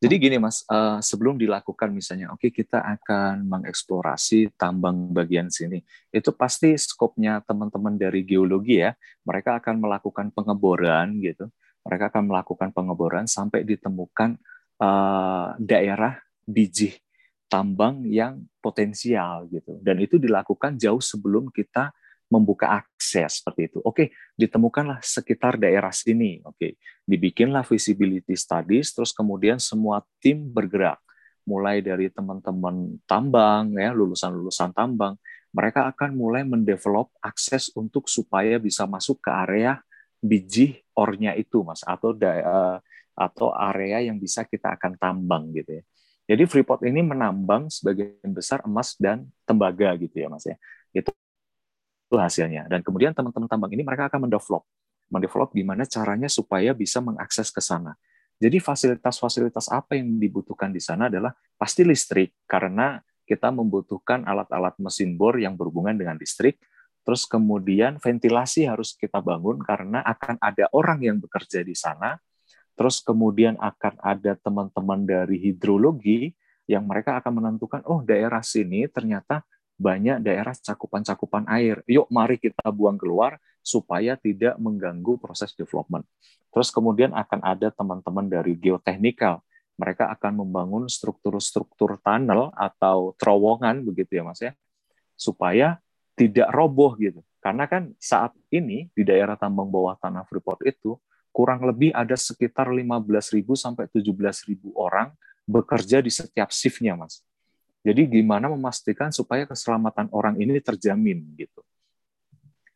Jadi 0.02 0.18
gini 0.18 0.42
Mas, 0.42 0.66
uh, 0.66 0.98
sebelum 0.98 1.38
dilakukan 1.38 1.94
misalnya, 1.94 2.34
oke 2.34 2.50
okay, 2.50 2.50
kita 2.50 2.82
akan 2.82 3.46
mengeksplorasi 3.46 4.58
tambang 4.58 5.14
bagian 5.14 5.54
sini, 5.54 5.78
itu 6.10 6.34
pasti 6.34 6.74
skopnya 6.74 7.38
teman-teman 7.46 8.02
dari 8.02 8.26
geologi 8.26 8.82
ya, 8.82 8.98
mereka 9.22 9.62
akan 9.62 9.78
melakukan 9.78 10.34
pengeboran 10.34 11.22
gitu, 11.22 11.54
mereka 11.86 12.10
akan 12.10 12.34
melakukan 12.34 12.74
pengeboran 12.74 13.30
sampai 13.30 13.62
ditemukan 13.62 14.42
uh, 14.82 15.54
daerah 15.62 16.18
biji 16.50 16.98
tambang 17.46 18.02
yang 18.10 18.42
potensial 18.58 19.46
gitu, 19.54 19.78
dan 19.86 20.02
itu 20.02 20.18
dilakukan 20.18 20.82
jauh 20.82 20.98
sebelum 20.98 21.54
kita 21.54 21.94
membuka 22.32 22.80
akses 22.80 23.44
seperti 23.44 23.68
itu. 23.68 23.80
Oke, 23.84 24.16
ditemukanlah 24.40 25.04
sekitar 25.04 25.60
daerah 25.60 25.92
sini. 25.92 26.40
Oke, 26.48 26.80
dibikinlah 27.04 27.68
visibility 27.68 28.34
studies, 28.40 28.96
terus 28.96 29.12
kemudian 29.12 29.60
semua 29.60 30.00
tim 30.24 30.48
bergerak, 30.48 30.98
mulai 31.44 31.84
dari 31.84 32.08
teman-teman 32.08 33.04
tambang, 33.04 33.76
ya 33.76 33.92
lulusan-lulusan 33.92 34.72
tambang, 34.72 35.20
mereka 35.52 35.92
akan 35.92 36.16
mulai 36.16 36.48
mendevelop 36.48 37.12
akses 37.20 37.68
untuk 37.76 38.08
supaya 38.08 38.56
bisa 38.56 38.88
masuk 38.88 39.20
ke 39.20 39.30
area 39.30 39.84
biji 40.24 40.80
ornya 40.96 41.36
itu, 41.36 41.68
mas, 41.68 41.84
atau 41.84 42.16
da, 42.16 42.32
uh, 42.40 42.78
atau 43.12 43.52
area 43.52 44.08
yang 44.08 44.16
bisa 44.16 44.48
kita 44.48 44.80
akan 44.80 44.96
tambang 44.96 45.52
gitu 45.52 45.84
ya. 45.84 45.84
Jadi 46.32 46.48
Freeport 46.48 46.88
ini 46.88 47.04
menambang 47.04 47.68
sebagian 47.68 48.32
besar 48.32 48.64
emas 48.64 48.96
dan 48.96 49.28
tembaga 49.44 49.92
gitu 50.00 50.16
ya 50.16 50.32
Mas 50.32 50.48
ya. 50.48 50.56
Itu 50.96 51.12
hasilnya. 52.18 52.68
Dan 52.68 52.82
kemudian 52.82 53.16
teman-teman 53.16 53.48
tambang 53.48 53.72
ini 53.72 53.84
mereka 53.86 54.08
akan 54.12 54.28
mendevelop 54.28 54.64
mendevelop 55.12 55.52
gimana 55.52 55.84
caranya 55.84 56.32
supaya 56.32 56.72
bisa 56.72 57.04
mengakses 57.04 57.52
ke 57.52 57.60
sana. 57.60 58.00
Jadi 58.40 58.64
fasilitas-fasilitas 58.64 59.68
apa 59.68 60.00
yang 60.00 60.16
dibutuhkan 60.16 60.72
di 60.72 60.80
sana 60.80 61.12
adalah 61.12 61.36
pasti 61.60 61.84
listrik 61.84 62.32
karena 62.48 63.04
kita 63.28 63.52
membutuhkan 63.52 64.24
alat-alat 64.24 64.80
mesin 64.80 65.20
bor 65.20 65.36
yang 65.36 65.60
berhubungan 65.60 66.00
dengan 66.00 66.16
listrik. 66.16 66.64
Terus 67.04 67.28
kemudian 67.28 68.00
ventilasi 68.00 68.72
harus 68.72 68.96
kita 68.96 69.20
bangun 69.20 69.60
karena 69.60 70.00
akan 70.00 70.40
ada 70.40 70.72
orang 70.72 71.04
yang 71.04 71.18
bekerja 71.20 71.60
di 71.60 71.76
sana 71.76 72.16
Terus 72.82 73.04
kemudian 73.04 73.60
akan 73.60 74.00
ada 74.02 74.34
teman-teman 74.40 75.06
dari 75.06 75.38
hidrologi 75.38 76.34
yang 76.66 76.88
mereka 76.88 77.20
akan 77.20 77.38
menentukan, 77.38 77.86
oh 77.86 78.02
daerah 78.02 78.40
sini 78.42 78.88
ternyata 78.88 79.44
banyak 79.78 80.22
daerah 80.22 80.54
cakupan-cakupan 80.54 81.48
air. 81.50 81.82
Yuk 81.90 82.10
mari 82.14 82.38
kita 82.38 82.70
buang 82.70 82.98
keluar 82.98 83.38
supaya 83.62 84.18
tidak 84.18 84.58
mengganggu 84.58 85.18
proses 85.22 85.54
development. 85.54 86.06
Terus 86.52 86.70
kemudian 86.74 87.16
akan 87.16 87.40
ada 87.42 87.72
teman-teman 87.72 88.28
dari 88.28 88.58
geoteknikal. 88.60 89.40
Mereka 89.80 90.12
akan 90.14 90.46
membangun 90.46 90.86
struktur-struktur 90.86 91.98
tunnel 92.04 92.54
atau 92.54 93.16
terowongan 93.18 93.82
begitu 93.82 94.20
ya 94.20 94.24
Mas 94.28 94.42
ya. 94.44 94.54
Supaya 95.16 95.80
tidak 96.14 96.52
roboh 96.54 96.94
gitu. 97.00 97.24
Karena 97.42 97.66
kan 97.66 97.90
saat 97.98 98.36
ini 98.54 98.92
di 98.94 99.02
daerah 99.02 99.34
tambang 99.34 99.72
bawah 99.74 99.98
tanah 99.98 100.28
Freeport 100.30 100.62
itu 100.68 100.94
kurang 101.34 101.64
lebih 101.66 101.90
ada 101.96 102.14
sekitar 102.14 102.70
15.000 102.70 103.42
sampai 103.58 103.90
17.000 103.90 104.54
orang 104.78 105.10
bekerja 105.50 106.04
di 106.04 106.12
setiap 106.14 106.54
shiftnya, 106.54 106.94
Mas. 106.94 107.26
Jadi 107.82 108.22
gimana 108.22 108.46
memastikan 108.46 109.10
supaya 109.10 109.50
keselamatan 109.50 110.14
orang 110.14 110.38
ini 110.38 110.62
terjamin 110.62 111.26
gitu. 111.34 111.66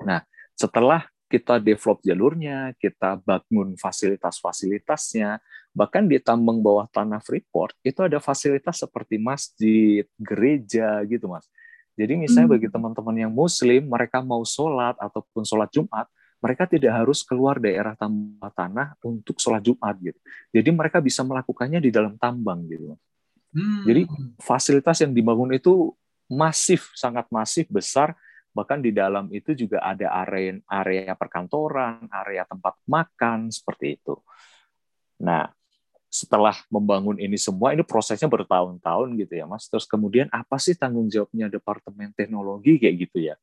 Nah, 0.01 0.25
setelah 0.57 1.05
kita 1.29 1.61
develop 1.61 2.01
jalurnya, 2.05 2.73
kita 2.77 3.21
bangun 3.21 3.77
fasilitas-fasilitasnya, 3.77 5.41
bahkan 5.73 6.05
di 6.05 6.17
tambang 6.21 6.61
bawah 6.61 6.89
tanah 6.89 7.21
Freeport 7.21 7.77
itu 7.81 8.01
ada 8.01 8.17
fasilitas 8.21 8.81
seperti 8.81 9.21
masjid, 9.21 10.05
gereja 10.17 11.01
gitu, 11.05 11.29
Mas. 11.29 11.45
Jadi 11.95 12.13
misalnya 12.19 12.59
bagi 12.59 12.67
hmm. 12.67 12.75
teman-teman 12.75 13.15
yang 13.15 13.31
muslim, 13.31 13.87
mereka 13.87 14.19
mau 14.19 14.43
sholat 14.43 14.99
ataupun 14.99 15.47
sholat 15.47 15.71
Jumat, 15.71 16.05
mereka 16.43 16.67
tidak 16.67 16.91
harus 16.93 17.23
keluar 17.23 17.57
daerah 17.57 17.95
tambang 17.95 18.51
tanah 18.51 18.99
untuk 19.01 19.39
sholat 19.39 19.63
Jumat 19.63 19.95
gitu. 20.03 20.19
Jadi 20.51 20.69
mereka 20.75 20.99
bisa 20.99 21.23
melakukannya 21.23 21.79
di 21.79 21.89
dalam 21.89 22.19
tambang 22.19 22.67
gitu. 22.67 22.99
Hmm. 23.55 23.87
Jadi 23.87 24.03
fasilitas 24.43 24.99
yang 24.99 25.15
dibangun 25.15 25.55
itu 25.55 25.95
masif, 26.27 26.91
sangat 26.91 27.25
masif, 27.31 27.65
besar. 27.71 28.11
Bahkan 28.51 28.83
di 28.83 28.91
dalam 28.91 29.31
itu 29.31 29.55
juga 29.55 29.79
ada 29.79 30.11
area 30.27 30.59
area 30.67 31.15
perkantoran, 31.15 32.07
area 32.11 32.43
tempat 32.43 32.75
makan 32.83 33.47
seperti 33.51 33.99
itu. 33.99 34.19
Nah, 35.23 35.47
setelah 36.11 36.55
membangun 36.71 37.19
ini 37.19 37.35
semua, 37.35 37.75
ini 37.75 37.83
prosesnya 37.83 38.31
bertahun-tahun 38.31 39.19
gitu 39.19 39.33
ya, 39.35 39.45
Mas. 39.47 39.67
Terus 39.67 39.83
kemudian 39.87 40.31
apa 40.31 40.55
sih 40.59 40.75
tanggung 40.75 41.11
jawabnya 41.11 41.51
Departemen 41.51 42.15
Teknologi 42.15 42.79
kayak 42.79 42.95
gitu 43.07 43.31
ya? 43.31 43.35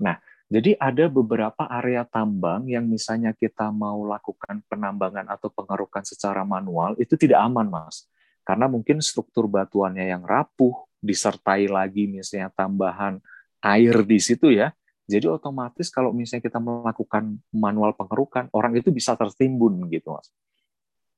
Nah, 0.00 0.20
jadi 0.52 0.76
ada 0.76 1.08
beberapa 1.08 1.64
area 1.64 2.04
tambang 2.04 2.68
yang 2.68 2.84
misalnya 2.84 3.32
kita 3.32 3.72
mau 3.72 4.04
lakukan 4.04 4.60
penambangan 4.68 5.24
atau 5.32 5.48
pengerukan 5.48 6.04
secara 6.04 6.44
manual 6.44 6.92
itu 7.00 7.16
tidak 7.16 7.40
aman, 7.40 7.72
Mas. 7.72 8.04
Karena 8.42 8.66
mungkin 8.66 8.98
struktur 8.98 9.46
batuannya 9.46 10.10
yang 10.10 10.26
rapuh, 10.26 10.74
disertai 11.02 11.66
lagi 11.66 12.06
misalnya 12.10 12.50
tambahan 12.54 13.18
air 13.62 14.02
di 14.02 14.18
situ 14.18 14.50
ya. 14.50 14.74
Jadi 15.06 15.26
otomatis 15.26 15.90
kalau 15.90 16.14
misalnya 16.14 16.46
kita 16.46 16.62
melakukan 16.62 17.42
manual 17.50 17.94
pengerukan, 17.94 18.50
orang 18.54 18.78
itu 18.78 18.94
bisa 18.94 19.18
tertimbun 19.18 19.90
gitu, 19.90 20.14
Mas. 20.14 20.30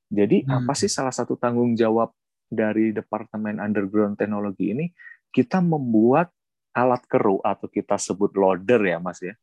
Jadi 0.09 0.45
hmm. 0.45 0.65
apa 0.65 0.73
sih 0.77 0.89
salah 0.89 1.13
satu 1.13 1.37
tanggung 1.37 1.73
jawab 1.73 2.13
dari 2.49 2.93
Departemen 2.93 3.57
Underground 3.61 4.17
Teknologi 4.17 4.73
ini? 4.73 4.85
Kita 5.29 5.61
membuat 5.61 6.29
alat 6.75 7.03
keruk 7.07 7.41
atau 7.41 7.67
kita 7.71 7.95
sebut 7.95 8.35
loader 8.35 8.81
ya 8.83 8.97
Mas 8.99 9.23
ya. 9.23 9.33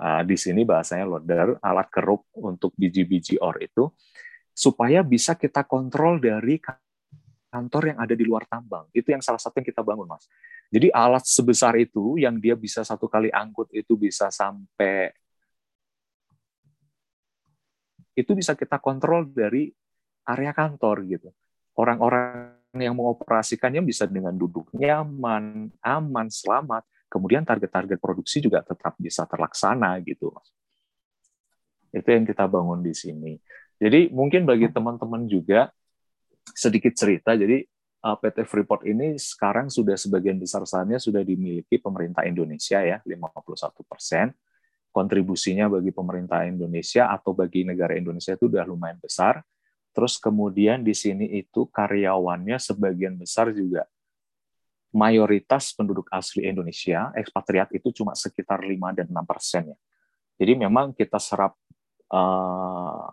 Uh, 0.00 0.24
di 0.24 0.36
sini 0.38 0.64
bahasanya 0.64 1.04
loader, 1.04 1.60
alat 1.60 1.88
keruk 1.92 2.24
untuk 2.40 2.72
biji-biji 2.76 3.36
ore 3.36 3.68
itu 3.68 3.92
supaya 4.50 5.00
bisa 5.04 5.36
kita 5.36 5.64
kontrol 5.64 6.20
dari 6.20 6.60
kantor 7.50 7.92
yang 7.92 7.98
ada 7.98 8.14
di 8.14 8.24
luar 8.24 8.46
tambang. 8.46 8.86
Itu 8.94 9.10
yang 9.10 9.20
salah 9.20 9.42
satu 9.42 9.58
yang 9.58 9.68
kita 9.68 9.82
bangun, 9.82 10.06
Mas. 10.06 10.30
Jadi 10.70 10.88
alat 10.94 11.26
sebesar 11.26 11.74
itu 11.76 12.14
yang 12.16 12.38
dia 12.38 12.54
bisa 12.54 12.86
satu 12.86 13.10
kali 13.10 13.28
angkut 13.34 13.68
itu 13.74 13.98
bisa 13.98 14.30
sampai 14.30 15.10
itu 18.14 18.30
bisa 18.38 18.54
kita 18.54 18.78
kontrol 18.78 19.26
dari 19.26 19.70
area 20.30 20.54
kantor 20.54 21.02
gitu. 21.10 21.28
Orang-orang 21.74 22.54
yang 22.78 22.94
mengoperasikannya 22.94 23.82
bisa 23.82 24.06
dengan 24.06 24.36
duduk 24.38 24.70
nyaman, 24.70 25.74
aman, 25.82 26.26
selamat. 26.30 26.86
Kemudian 27.10 27.42
target-target 27.42 27.98
produksi 27.98 28.38
juga 28.38 28.62
tetap 28.62 28.94
bisa 28.94 29.26
terlaksana 29.26 29.98
gitu. 30.06 30.30
Itu 31.90 32.06
yang 32.06 32.22
kita 32.22 32.46
bangun 32.46 32.86
di 32.86 32.94
sini. 32.94 33.34
Jadi 33.80 34.14
mungkin 34.14 34.46
bagi 34.46 34.70
teman-teman 34.70 35.26
juga 35.26 35.74
sedikit 36.54 36.92
cerita. 36.94 37.34
Jadi 37.38 37.62
uh, 38.06 38.16
PT 38.18 38.46
Freeport 38.46 38.86
ini 38.86 39.16
sekarang 39.16 39.68
sudah 39.68 39.94
sebagian 39.94 40.36
besar 40.36 40.64
sahamnya 40.66 40.98
sudah 40.98 41.24
dimiliki 41.24 41.80
pemerintah 41.80 42.26
Indonesia 42.26 42.80
ya, 42.82 42.98
51 43.02 43.86
persen. 43.86 44.32
Kontribusinya 44.90 45.70
bagi 45.70 45.94
pemerintah 45.94 46.42
Indonesia 46.42 47.14
atau 47.14 47.30
bagi 47.30 47.62
negara 47.62 47.94
Indonesia 47.94 48.34
itu 48.34 48.50
sudah 48.50 48.66
lumayan 48.66 48.98
besar 48.98 49.38
Terus 49.90 50.22
kemudian 50.22 50.86
di 50.86 50.94
sini 50.94 51.26
itu 51.34 51.66
karyawannya 51.66 52.56
sebagian 52.62 53.18
besar 53.18 53.50
juga 53.50 53.86
mayoritas 54.90 55.70
penduduk 55.74 56.10
asli 56.10 56.50
Indonesia, 56.50 57.14
ekspatriat 57.14 57.70
itu 57.74 57.94
cuma 57.94 58.14
sekitar 58.14 58.58
5 58.58 58.98
dan 58.98 59.06
6 59.06 59.22
persen 59.22 59.62
ya. 59.70 59.78
Jadi 60.40 60.52
memang 60.58 60.90
kita 60.96 61.18
serap 61.22 61.54
uh, 62.10 63.06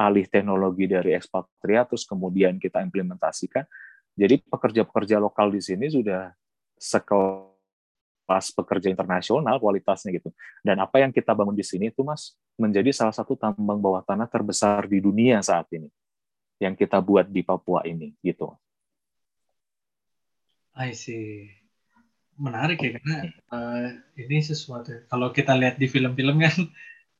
alih 0.00 0.24
teknologi 0.24 0.88
dari 0.88 1.12
ekspatriat, 1.12 1.92
terus 1.92 2.08
kemudian 2.08 2.56
kita 2.56 2.80
implementasikan. 2.80 3.68
Jadi 4.16 4.40
pekerja-pekerja 4.48 5.20
lokal 5.20 5.52
di 5.52 5.60
sini 5.60 5.92
sudah 5.92 6.32
sekelas 6.80 8.56
pekerja 8.56 8.88
internasional 8.88 9.60
kualitasnya 9.60 10.16
gitu. 10.16 10.32
Dan 10.64 10.80
apa 10.80 11.04
yang 11.04 11.12
kita 11.12 11.36
bangun 11.36 11.52
di 11.52 11.64
sini 11.64 11.92
itu 11.92 12.00
Mas 12.00 12.32
menjadi 12.56 12.88
salah 12.96 13.12
satu 13.12 13.36
tambang 13.36 13.76
bawah 13.76 14.00
tanah 14.00 14.24
terbesar 14.24 14.88
di 14.88 15.04
dunia 15.04 15.44
saat 15.44 15.68
ini 15.76 15.92
yang 16.56 16.72
kita 16.72 16.96
buat 17.00 17.28
di 17.28 17.44
Papua 17.44 17.84
ini 17.84 18.16
gitu. 18.24 18.56
I 20.76 20.96
see. 20.96 21.52
Menarik 22.40 22.80
ya 22.80 22.96
karena 22.96 23.28
uh, 23.52 23.88
ini 24.16 24.40
sesuatu 24.40 24.96
kalau 25.12 25.28
kita 25.28 25.52
lihat 25.52 25.76
di 25.76 25.84
film-film 25.84 26.40
kan 26.40 26.56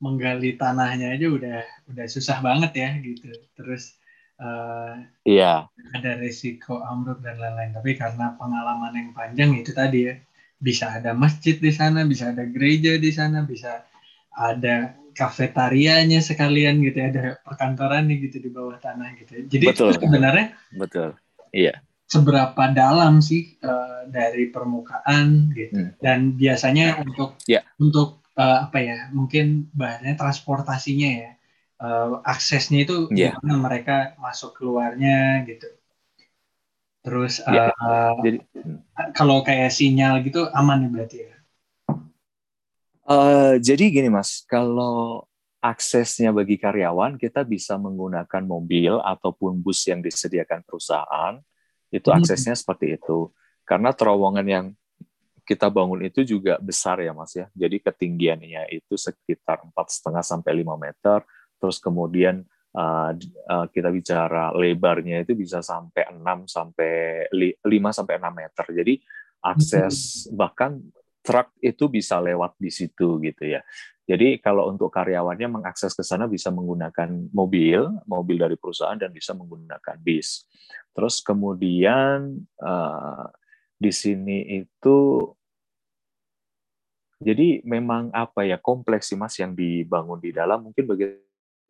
menggali 0.01 0.57
tanahnya 0.57 1.13
aja 1.13 1.29
udah 1.29 1.59
udah 1.93 2.05
susah 2.09 2.41
banget 2.41 2.71
ya 2.75 2.89
gitu. 2.99 3.29
Terus 3.53 3.95
uh, 4.41 4.97
iya. 5.23 5.69
ada 5.93 6.11
resiko 6.17 6.81
ambruk 6.81 7.21
dan 7.21 7.37
lain-lain. 7.37 7.71
Tapi 7.77 7.95
karena 7.95 8.33
pengalaman 8.35 8.97
yang 8.97 9.09
panjang 9.13 9.53
itu 9.55 9.71
tadi 9.71 10.09
ya 10.11 10.15
bisa 10.61 10.91
ada 10.97 11.13
masjid 11.13 11.55
di 11.57 11.71
sana, 11.71 12.03
bisa 12.03 12.33
ada 12.33 12.43
gereja 12.49 12.97
di 12.97 13.11
sana, 13.13 13.45
bisa 13.45 13.85
ada 14.33 14.97
kafetarianya 15.11 16.23
sekalian 16.23 16.79
gitu 16.81 16.97
ya 17.03 17.07
ada 17.11 17.25
perkantoran 17.43 18.07
nih 18.07 18.27
gitu 18.27 18.47
di 18.47 18.49
bawah 18.49 18.79
tanah 18.79 19.11
gitu 19.19 19.31
ya. 19.35 19.41
jadi 19.47 19.65
betul, 19.71 19.89
itu 19.91 19.99
sebenarnya 19.99 20.47
betul 20.75 21.09
iya 21.51 21.83
seberapa 22.07 22.63
dalam 22.71 23.23
sih 23.23 23.55
uh, 23.63 24.07
dari 24.07 24.51
permukaan 24.51 25.51
gitu 25.55 25.91
hmm. 25.91 25.91
dan 25.99 26.35
biasanya 26.35 26.99
untuk 27.03 27.39
yeah. 27.47 27.63
untuk 27.79 28.20
uh, 28.37 28.57
apa 28.67 28.77
ya 28.79 28.97
mungkin 29.11 29.71
bahannya 29.73 30.15
transportasinya 30.15 31.09
ya 31.09 31.31
uh, 31.81 32.21
aksesnya 32.23 32.85
itu 32.85 33.07
yeah. 33.11 33.35
gimana 33.39 33.71
mereka 33.71 33.95
masuk 34.19 34.55
keluarnya 34.59 35.43
gitu 35.47 35.67
terus 37.01 37.41
yeah. 37.49 37.73
uh, 37.81 38.13
Jadi, 38.21 38.37
kalau 39.17 39.41
kayak 39.41 39.73
sinyal 39.73 40.21
gitu 40.21 40.45
aman 40.53 40.85
ya 40.85 40.89
berarti 40.91 41.17
ya 41.27 41.35
Uh, 43.11 43.59
jadi 43.59 43.91
gini 43.91 44.07
mas, 44.07 44.45
kalau 44.47 45.27
aksesnya 45.59 46.31
bagi 46.31 46.55
karyawan 46.55 47.19
kita 47.19 47.43
bisa 47.43 47.75
menggunakan 47.75 48.39
mobil 48.45 48.97
ataupun 49.03 49.59
bus 49.59 49.83
yang 49.83 49.99
disediakan 49.99 50.63
perusahaan 50.63 51.37
itu 51.91 52.07
hmm. 52.07 52.17
aksesnya 52.17 52.55
hmm. 52.55 52.61
seperti 52.63 52.95
itu 52.95 53.29
karena 53.67 53.91
terowongan 53.91 54.47
yang 54.47 54.65
kita 55.51 55.67
bangun 55.67 56.07
itu 56.07 56.23
juga 56.23 56.55
besar 56.63 57.03
ya 57.03 57.11
mas 57.11 57.35
ya 57.35 57.51
jadi 57.51 57.83
ketinggiannya 57.83 58.71
itu 58.71 58.95
sekitar 58.95 59.67
empat 59.67 59.91
setengah 59.91 60.23
sampai 60.23 60.63
5 60.63 60.79
meter 60.79 61.19
terus 61.59 61.83
kemudian 61.83 62.47
uh, 62.75 63.11
uh, 63.51 63.65
kita 63.71 63.89
bicara 63.91 64.51
lebarnya 64.55 65.23
itu 65.23 65.35
bisa 65.35 65.59
sampai 65.59 66.07
6 66.11 66.47
sampai 66.47 66.91
5 67.31 67.67
sampai 67.67 68.15
6 68.19 68.31
meter. 68.31 68.65
Jadi 68.71 68.93
akses 69.41 69.95
hmm. 70.27 70.37
bahkan 70.37 70.71
truk 71.21 71.53
itu 71.61 71.85
bisa 71.85 72.17
lewat 72.17 72.57
di 72.57 72.71
situ 72.73 73.21
gitu 73.21 73.43
ya. 73.45 73.61
Jadi 74.09 74.41
kalau 74.41 74.67
untuk 74.67 74.91
karyawannya 74.91 75.61
mengakses 75.61 75.93
ke 75.93 76.03
sana 76.03 76.25
bisa 76.25 76.49
menggunakan 76.51 77.31
mobil, 77.31 77.87
mobil 78.09 78.37
dari 78.41 78.57
perusahaan 78.57 78.97
dan 78.97 79.13
bisa 79.13 79.31
menggunakan 79.37 79.95
bis. 80.01 80.49
Terus 80.91 81.23
kemudian 81.23 82.41
uh, 82.59 83.25
di 83.77 83.91
sini 83.93 84.65
itu 84.65 85.29
jadi 87.21 87.61
memang 87.61 88.09
apa 88.09 88.49
ya 88.49 88.57
kompleks 88.57 89.13
sih 89.13 89.17
mas 89.17 89.37
yang 89.37 89.53
dibangun 89.53 90.17
di 90.17 90.33
dalam. 90.33 90.65
Mungkin 90.65 90.89
bagi 90.89 91.05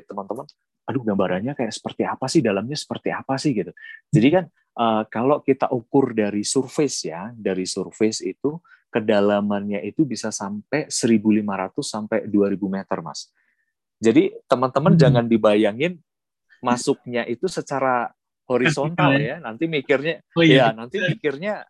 teman-teman 0.07 0.47
aduh 0.87 1.03
gambarannya 1.03 1.53
kayak 1.53 1.75
seperti 1.75 2.07
apa 2.07 2.25
sih? 2.31 2.39
Dalamnya 2.39 2.79
seperti 2.79 3.11
apa 3.11 3.35
sih? 3.35 3.51
Gitu. 3.51 3.75
Jadi 4.07 4.27
kan 4.31 4.45
uh, 4.79 5.03
kalau 5.11 5.43
kita 5.43 5.67
ukur 5.67 6.15
dari 6.15 6.47
surface 6.47 7.11
ya 7.11 7.35
dari 7.35 7.67
surface 7.67 8.23
itu 8.23 8.55
kedalamannya 8.91 9.83
itu 9.87 10.07
bisa 10.07 10.31
sampai 10.31 10.87
1.500 10.87 11.43
sampai 11.83 12.19
2.000 12.27 12.55
meter 12.71 12.97
mas. 13.03 13.27
Jadi 13.99 14.31
teman-teman 14.47 14.95
hmm. 14.95 15.01
jangan 15.03 15.25
dibayangin 15.27 15.99
masuknya 16.63 17.27
itu 17.27 17.51
secara 17.51 18.07
horizontal 18.47 19.19
ya. 19.19 19.43
Nanti 19.43 19.67
mikirnya 19.67 20.23
oh, 20.31 20.43
iya. 20.43 20.71
ya 20.71 20.79
nanti 20.79 20.99
mikirnya 20.99 21.67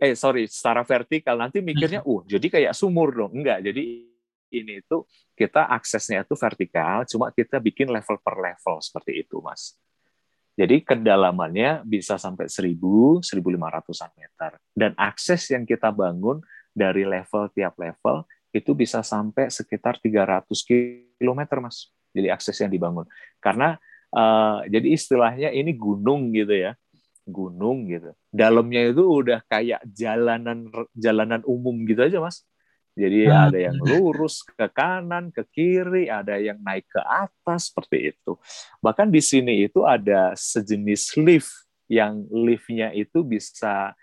eh 0.00 0.16
sorry 0.16 0.48
secara 0.48 0.80
vertikal. 0.82 1.36
Nanti 1.36 1.60
mikirnya 1.60 2.00
uh 2.00 2.24
jadi 2.24 2.46
kayak 2.48 2.72
sumur 2.72 3.12
dong. 3.12 3.36
Enggak 3.36 3.60
jadi 3.60 4.08
ini 4.50 4.82
itu 4.82 5.06
kita 5.36 5.70
aksesnya 5.70 6.26
itu 6.26 6.34
vertikal 6.34 7.06
cuma 7.06 7.30
kita 7.30 7.62
bikin 7.62 7.92
level 7.92 8.18
per 8.18 8.34
level 8.40 8.80
seperti 8.80 9.22
itu 9.22 9.38
mas. 9.44 9.76
Jadi 10.58 10.82
kedalamannya 10.82 11.86
bisa 11.86 12.18
sampai 12.18 12.50
1000 12.50 13.22
1500 13.22 14.18
meter. 14.18 14.50
Dan 14.74 14.92
akses 14.98 15.48
yang 15.52 15.64
kita 15.64 15.88
bangun 15.94 16.42
dari 16.74 17.06
level 17.06 17.48
tiap 17.54 17.78
level 17.78 18.26
itu 18.50 18.74
bisa 18.74 19.00
sampai 19.06 19.48
sekitar 19.48 20.02
300 20.02 20.50
km 20.66 21.40
mas. 21.62 21.88
Jadi 22.10 22.28
akses 22.28 22.58
yang 22.58 22.68
dibangun. 22.68 23.06
Karena 23.38 23.78
uh, 24.12 24.60
jadi 24.66 24.90
istilahnya 24.90 25.48
ini 25.54 25.72
gunung 25.78 26.34
gitu 26.34 26.52
ya 26.52 26.74
gunung 27.30 27.86
gitu. 27.88 28.12
Dalamnya 28.30 28.90
itu 28.90 29.02
udah 29.02 29.40
kayak 29.46 29.82
jalanan 29.90 30.70
jalanan 30.92 31.42
umum 31.46 31.86
gitu 31.86 32.06
aja, 32.06 32.18
Mas. 32.20 32.44
Jadi 32.98 33.30
ah. 33.30 33.48
ada 33.48 33.58
yang 33.58 33.78
lurus 33.78 34.42
ke 34.44 34.66
kanan, 34.74 35.30
ke 35.30 35.46
kiri, 35.48 36.10
ada 36.10 36.36
yang 36.36 36.58
naik 36.60 36.90
ke 36.90 37.00
atas 37.00 37.70
seperti 37.70 38.12
itu. 38.12 38.36
Bahkan 38.82 39.08
di 39.08 39.22
sini 39.22 39.64
itu 39.64 39.86
ada 39.86 40.34
sejenis 40.34 41.16
lift 41.22 41.70
yang 41.90 42.26
liftnya 42.30 42.94
itu 42.94 43.22
bisa 43.26 43.94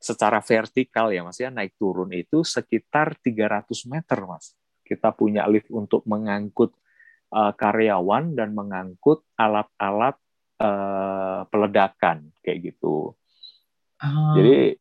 secara 0.00 0.44
vertikal 0.44 1.08
ya 1.08 1.24
Mas 1.24 1.40
ya, 1.40 1.48
naik 1.48 1.80
turun 1.80 2.12
itu 2.12 2.44
sekitar 2.44 3.16
300 3.18 3.72
meter, 3.88 4.18
Mas. 4.28 4.52
Kita 4.84 5.16
punya 5.16 5.48
lift 5.48 5.72
untuk 5.72 6.04
mengangkut 6.04 6.76
uh, 7.32 7.52
karyawan 7.56 8.36
dan 8.36 8.52
mengangkut 8.52 9.24
alat-alat 9.40 10.20
uh, 10.60 11.46
peledakan 11.48 12.30
kayak 12.44 12.72
gitu. 12.72 13.14
Oh. 14.02 14.34
Jadi 14.36 14.76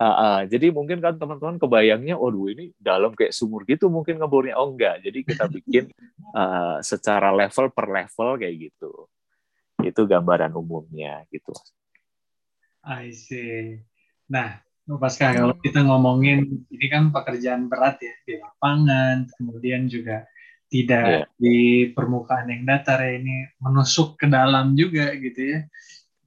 uh, 0.00 0.06
uh, 0.06 0.38
jadi 0.48 0.72
mungkin 0.74 0.98
kan 0.98 1.14
teman-teman 1.16 1.60
kebayangnya, 1.60 2.18
oh 2.18 2.32
ini 2.48 2.72
dalam 2.80 3.14
kayak 3.14 3.32
sumur 3.32 3.62
gitu 3.68 3.92
mungkin 3.92 4.18
ngebornya. 4.18 4.58
Oh 4.58 4.72
enggak, 4.72 5.04
jadi 5.04 5.18
kita 5.22 5.44
bikin 5.48 5.84
uh, 6.34 6.80
secara 6.82 7.30
level 7.30 7.70
per 7.70 7.86
level 7.86 8.28
kayak 8.40 8.56
gitu. 8.70 9.06
Itu 9.78 10.10
gambaran 10.10 10.52
umumnya 10.58 11.22
gitu. 11.30 11.54
I 12.82 13.12
see. 13.14 13.78
Nah, 14.28 14.60
Pasca 14.96 15.36
kalau 15.36 15.52
kita 15.60 15.84
ngomongin 15.84 16.64
ini 16.72 16.86
kan 16.88 17.12
pekerjaan 17.12 17.68
berat 17.68 18.00
ya 18.00 18.14
di 18.24 18.40
lapangan, 18.40 19.28
kemudian 19.36 19.84
juga 19.84 20.24
tidak 20.68 21.04
yeah. 21.04 21.24
di 21.40 21.58
permukaan 21.96 22.52
yang 22.52 22.62
datar 22.68 23.00
ya 23.00 23.16
ini 23.16 23.48
menusuk 23.60 24.20
ke 24.20 24.28
dalam 24.28 24.76
juga 24.76 25.16
gitu 25.16 25.40
ya. 25.56 25.60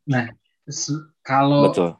Nah, 0.09 0.33
kalau 1.21 1.69
Betul. 1.69 1.91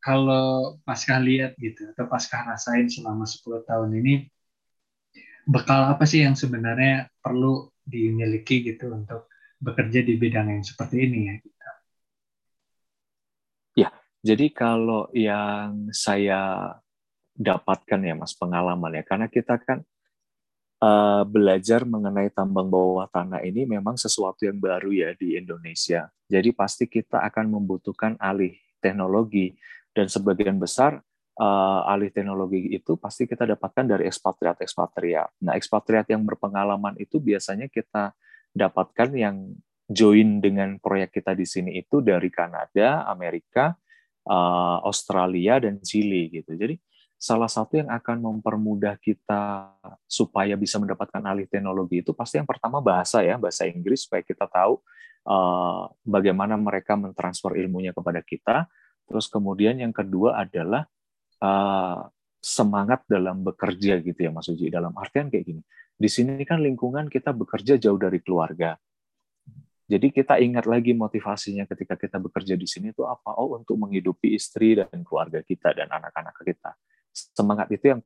kalau 0.00 0.80
pasca 0.80 1.20
lihat 1.20 1.60
gitu 1.60 1.92
atau 1.92 2.08
pasca 2.08 2.40
rasain 2.40 2.88
selama 2.88 3.28
10 3.28 3.68
tahun 3.68 3.90
ini 4.00 4.14
bekal 5.44 5.92
apa 5.92 6.08
sih 6.08 6.24
yang 6.24 6.36
sebenarnya 6.36 7.12
perlu 7.20 7.68
dimiliki 7.84 8.64
gitu 8.64 8.96
untuk 8.96 9.28
bekerja 9.60 10.00
di 10.00 10.16
bidang 10.16 10.56
yang 10.56 10.64
seperti 10.64 11.04
ini 11.04 11.18
ya 11.28 11.36
kita. 11.36 11.70
Ya, 13.76 13.90
jadi 14.24 14.46
kalau 14.56 15.12
yang 15.12 15.92
saya 15.92 16.72
dapatkan 17.36 18.00
ya 18.04 18.14
Mas 18.16 18.36
pengalaman 18.36 19.00
ya 19.00 19.04
karena 19.04 19.28
kita 19.28 19.60
kan 19.60 19.84
uh, 20.80 21.22
belajar 21.28 21.84
mengenai 21.84 22.32
tambang 22.32 22.66
bawah 22.66 23.06
tanah 23.06 23.44
ini 23.44 23.68
memang 23.68 24.00
sesuatu 24.00 24.48
yang 24.48 24.58
baru 24.58 24.90
ya 24.90 25.10
di 25.14 25.36
Indonesia. 25.36 26.08
Jadi 26.26 26.50
pasti 26.56 26.88
kita 26.88 27.20
akan 27.22 27.52
membutuhkan 27.52 28.16
alih 28.18 28.56
teknologi 28.80 29.54
dan 29.92 30.08
sebagian 30.08 30.56
besar 30.56 30.98
uh, 31.36 31.90
alih 31.92 32.10
teknologi 32.10 32.72
itu 32.72 32.96
pasti 32.96 33.28
kita 33.28 33.44
dapatkan 33.44 33.96
dari 33.96 34.04
ekspatriat-ekspatriat. 34.08 35.44
Nah, 35.44 35.54
ekspatriat 35.54 36.08
yang 36.08 36.24
berpengalaman 36.24 36.96
itu 36.96 37.20
biasanya 37.20 37.68
kita 37.68 38.16
dapatkan 38.50 39.10
yang 39.14 39.36
join 39.90 40.38
dengan 40.38 40.78
proyek 40.78 41.18
kita 41.18 41.34
di 41.34 41.46
sini 41.46 41.82
itu 41.82 41.98
dari 41.98 42.30
Kanada, 42.30 43.04
Amerika, 43.10 43.74
uh, 44.30 44.78
Australia 44.86 45.58
dan 45.58 45.82
Chile 45.82 46.30
gitu. 46.30 46.54
Jadi 46.54 46.78
salah 47.20 47.52
satu 47.52 47.76
yang 47.76 47.92
akan 47.92 48.16
mempermudah 48.16 48.96
kita 48.96 49.76
supaya 50.08 50.56
bisa 50.56 50.80
mendapatkan 50.80 51.20
alih 51.20 51.44
teknologi 51.44 52.00
itu 52.00 52.16
pasti 52.16 52.40
yang 52.40 52.48
pertama 52.48 52.80
bahasa 52.80 53.20
ya 53.20 53.36
bahasa 53.36 53.68
Inggris 53.68 54.08
supaya 54.08 54.24
kita 54.24 54.48
tahu 54.48 54.80
uh, 55.28 55.92
bagaimana 56.00 56.56
mereka 56.56 56.96
mentransfer 56.96 57.60
ilmunya 57.60 57.92
kepada 57.92 58.24
kita. 58.24 58.72
Terus 59.04 59.28
kemudian 59.28 59.76
yang 59.76 59.92
kedua 59.92 60.40
adalah 60.40 60.88
uh, 61.44 62.08
semangat 62.40 63.04
dalam 63.04 63.44
bekerja 63.44 64.00
gitu 64.00 64.16
ya 64.16 64.32
Mas 64.32 64.48
Uji. 64.48 64.72
Dalam 64.72 64.96
artian 64.96 65.28
kayak 65.28 65.44
gini 65.44 65.62
di 66.00 66.08
sini 66.08 66.40
kan 66.48 66.64
lingkungan 66.64 67.12
kita 67.12 67.36
bekerja 67.36 67.76
jauh 67.76 68.00
dari 68.00 68.24
keluarga. 68.24 68.80
Jadi 69.84 70.08
kita 70.08 70.40
ingat 70.40 70.64
lagi 70.64 70.96
motivasinya 70.96 71.68
ketika 71.68 72.00
kita 72.00 72.16
bekerja 72.16 72.56
di 72.56 72.64
sini 72.64 72.96
itu 72.96 73.04
apa? 73.04 73.36
Oh, 73.36 73.60
untuk 73.60 73.76
menghidupi 73.76 74.32
istri 74.32 74.72
dan 74.72 75.04
keluarga 75.04 75.44
kita 75.44 75.76
dan 75.76 75.92
anak-anak 75.92 76.32
kita 76.40 76.72
semangat 77.12 77.68
itu 77.74 77.96
yang 77.96 78.00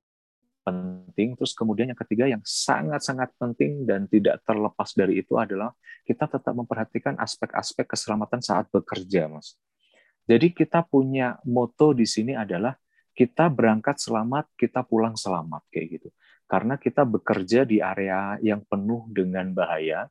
penting. 0.65 1.37
Terus 1.37 1.53
kemudian 1.53 1.93
yang 1.93 2.01
ketiga 2.01 2.25
yang 2.25 2.41
sangat-sangat 2.43 3.37
penting 3.37 3.85
dan 3.85 4.09
tidak 4.09 4.41
terlepas 4.49 4.91
dari 4.97 5.21
itu 5.21 5.37
adalah 5.37 5.71
kita 6.09 6.27
tetap 6.27 6.57
memperhatikan 6.57 7.21
aspek-aspek 7.21 7.85
keselamatan 7.85 8.41
saat 8.41 8.67
bekerja, 8.73 9.29
Mas. 9.29 9.61
Jadi 10.25 10.57
kita 10.57 10.81
punya 10.81 11.37
moto 11.45 11.93
di 11.93 12.09
sini 12.09 12.33
adalah 12.33 12.73
kita 13.13 13.53
berangkat 13.53 14.01
selamat, 14.01 14.51
kita 14.57 14.83
pulang 14.83 15.15
selamat 15.15 15.63
kayak 15.69 16.01
gitu. 16.01 16.09
Karena 16.49 16.81
kita 16.81 17.05
bekerja 17.05 17.69
di 17.69 17.79
area 17.79 18.41
yang 18.41 18.65
penuh 18.65 19.05
dengan 19.13 19.53
bahaya. 19.53 20.09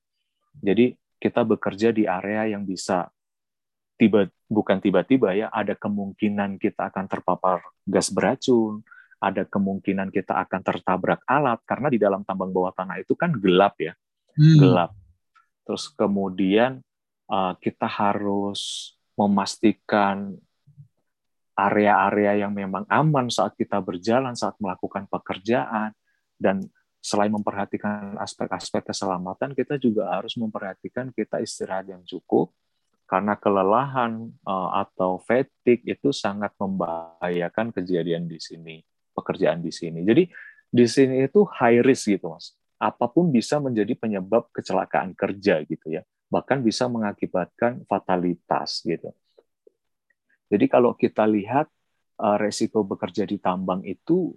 Jadi 0.54 0.94
kita 1.18 1.42
bekerja 1.42 1.90
di 1.90 2.06
area 2.06 2.54
yang 2.54 2.64
bisa 2.64 3.10
tiba 4.04 4.28
bukan 4.52 4.84
tiba-tiba 4.84 5.32
ya 5.32 5.48
ada 5.48 5.80
kemungkinan 5.80 6.60
kita 6.60 6.92
akan 6.92 7.08
terpapar 7.08 7.64
gas 7.88 8.12
beracun 8.12 8.84
ada 9.24 9.48
kemungkinan 9.48 10.12
kita 10.12 10.36
akan 10.44 10.60
tertabrak 10.60 11.24
alat 11.24 11.64
karena 11.64 11.88
di 11.88 11.96
dalam 11.96 12.28
tambang 12.28 12.52
bawah 12.52 12.76
tanah 12.76 13.00
itu 13.00 13.16
kan 13.16 13.32
gelap 13.32 13.80
ya 13.80 13.96
hmm. 14.36 14.60
gelap 14.60 14.92
terus 15.64 15.88
kemudian 15.96 16.84
uh, 17.32 17.56
kita 17.64 17.88
harus 17.88 18.92
memastikan 19.16 20.36
area-area 21.56 22.44
yang 22.44 22.52
memang 22.52 22.84
aman 22.92 23.32
saat 23.32 23.56
kita 23.56 23.80
berjalan 23.80 24.36
saat 24.36 24.60
melakukan 24.60 25.08
pekerjaan 25.08 25.96
dan 26.36 26.60
selain 27.00 27.32
memperhatikan 27.32 28.20
aspek-aspek 28.20 28.92
keselamatan 28.92 29.56
kita 29.56 29.80
juga 29.80 30.12
harus 30.12 30.36
memperhatikan 30.36 31.16
kita 31.16 31.40
istirahat 31.40 31.88
yang 31.88 32.04
cukup 32.04 32.52
karena 33.04 33.36
kelelahan 33.38 34.32
uh, 34.48 34.82
atau 34.82 35.22
fatigue 35.22 35.84
itu 35.86 36.10
sangat 36.10 36.56
membahayakan 36.58 37.76
kejadian 37.76 38.26
di 38.26 38.40
sini, 38.40 38.82
pekerjaan 39.14 39.60
di 39.62 39.70
sini. 39.70 40.02
Jadi 40.02 40.24
di 40.74 40.86
sini 40.90 41.22
itu 41.28 41.46
high 41.46 41.84
risk 41.84 42.18
gitu, 42.18 42.34
Mas. 42.34 42.58
Apa 42.82 43.08
pun 43.08 43.30
bisa 43.30 43.62
menjadi 43.62 43.94
penyebab 43.96 44.50
kecelakaan 44.52 45.14
kerja 45.14 45.62
gitu 45.64 45.94
ya. 45.94 46.02
Bahkan 46.28 46.66
bisa 46.66 46.90
mengakibatkan 46.90 47.86
fatalitas 47.86 48.82
gitu. 48.82 49.14
Jadi 50.50 50.66
kalau 50.66 50.98
kita 50.98 51.24
lihat 51.30 51.70
uh, 52.20 52.38
resiko 52.42 52.82
bekerja 52.82 53.24
di 53.30 53.38
tambang 53.38 53.86
itu 53.86 54.34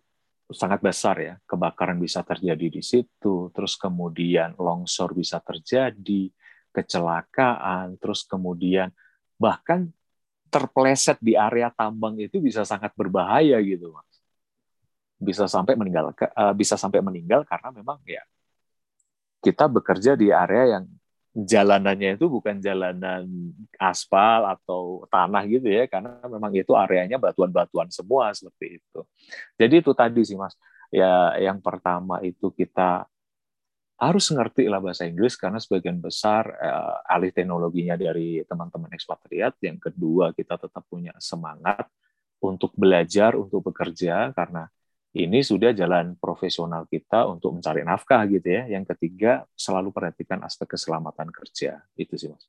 sangat 0.52 0.78
besar 0.84 1.16
ya. 1.18 1.34
Kebakaran 1.48 1.98
bisa 1.98 2.22
terjadi 2.22 2.70
di 2.70 2.82
situ, 2.84 3.50
terus 3.50 3.74
kemudian 3.74 4.54
longsor 4.60 5.16
bisa 5.16 5.42
terjadi, 5.42 6.30
kecelakaan, 6.76 7.96
terus 7.96 8.28
kemudian 8.28 8.92
bahkan 9.40 9.88
terpleset 10.52 11.16
di 11.24 11.32
area 11.32 11.72
tambang 11.72 12.20
itu 12.20 12.36
bisa 12.38 12.68
sangat 12.68 12.92
berbahaya 12.92 13.56
gitu, 13.64 13.96
Mas. 13.96 14.16
Bisa 15.16 15.48
sampai 15.48 15.72
meninggal 15.80 16.12
uh, 16.12 16.52
bisa 16.52 16.76
sampai 16.76 17.00
meninggal 17.00 17.48
karena 17.48 17.72
memang 17.72 17.96
ya 18.04 18.20
kita 19.40 19.64
bekerja 19.64 20.12
di 20.12 20.28
area 20.28 20.76
yang 20.76 20.84
jalanannya 21.36 22.16
itu 22.16 22.32
bukan 22.32 22.64
jalanan 22.64 23.28
aspal 23.76 24.56
atau 24.56 25.04
tanah 25.12 25.44
gitu 25.44 25.68
ya 25.68 25.84
karena 25.84 26.16
memang 26.24 26.48
itu 26.56 26.72
areanya 26.72 27.20
batuan-batuan 27.20 27.92
semua 27.92 28.32
seperti 28.32 28.80
itu. 28.80 29.00
Jadi 29.60 29.74
itu 29.84 29.92
tadi 29.92 30.20
sih 30.24 30.40
Mas. 30.40 30.56
Ya 30.88 31.36
yang 31.36 31.60
pertama 31.60 32.24
itu 32.24 32.48
kita 32.56 33.04
harus 33.96 34.28
ngerti 34.28 34.68
lah 34.68 34.76
bahasa 34.76 35.08
Inggris 35.08 35.40
karena 35.40 35.56
sebagian 35.56 36.04
besar 36.04 36.44
uh, 36.52 37.00
alih 37.08 37.32
teknologinya 37.32 37.96
dari 37.96 38.44
teman-teman 38.44 38.92
ekspatriat. 38.92 39.56
Yang 39.64 39.88
kedua, 39.90 40.36
kita 40.36 40.60
tetap 40.60 40.84
punya 40.84 41.16
semangat 41.16 41.88
untuk 42.44 42.76
belajar, 42.76 43.32
untuk 43.40 43.72
bekerja 43.72 44.36
karena 44.36 44.68
ini 45.16 45.40
sudah 45.40 45.72
jalan 45.72 46.12
profesional 46.20 46.84
kita 46.84 47.24
untuk 47.24 47.56
mencari 47.56 47.80
nafkah 47.88 48.28
gitu 48.28 48.52
ya. 48.52 48.68
Yang 48.68 48.92
ketiga, 48.92 49.48
selalu 49.56 49.88
perhatikan 49.88 50.44
aspek 50.44 50.76
keselamatan 50.76 51.32
kerja. 51.32 51.80
Itu 51.96 52.20
sih, 52.20 52.28
Mas. 52.28 52.44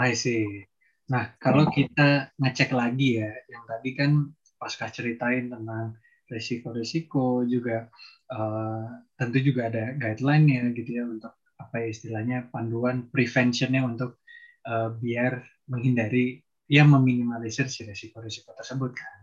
I 0.00 0.16
see. 0.16 0.64
Nah, 1.12 1.36
kalau 1.36 1.68
kita 1.68 2.32
ngecek 2.40 2.72
lagi 2.72 3.20
ya, 3.20 3.28
yang 3.52 3.68
tadi 3.68 3.92
kan 3.92 4.32
pasca 4.56 4.88
ceritain 4.88 5.52
tentang 5.52 6.00
risiko-risiko 6.24 7.44
juga 7.44 7.92
uh, 8.34 8.84
tentu 9.14 9.38
juga 9.40 9.70
ada 9.70 9.94
guideline-nya 9.94 10.74
gitu 10.74 10.90
ya 10.90 11.04
untuk 11.06 11.32
apa 11.54 11.74
ya 11.78 11.86
istilahnya 11.94 12.50
panduan 12.50 13.06
preventionnya 13.08 13.86
untuk 13.86 14.18
uh, 14.66 14.90
biar 14.90 15.46
menghindari 15.70 16.42
yang 16.66 16.90
meminimalisir 16.90 17.70
si 17.70 17.86
risiko-risiko 17.86 18.52
tersebut 18.56 18.92
kan. 18.92 19.18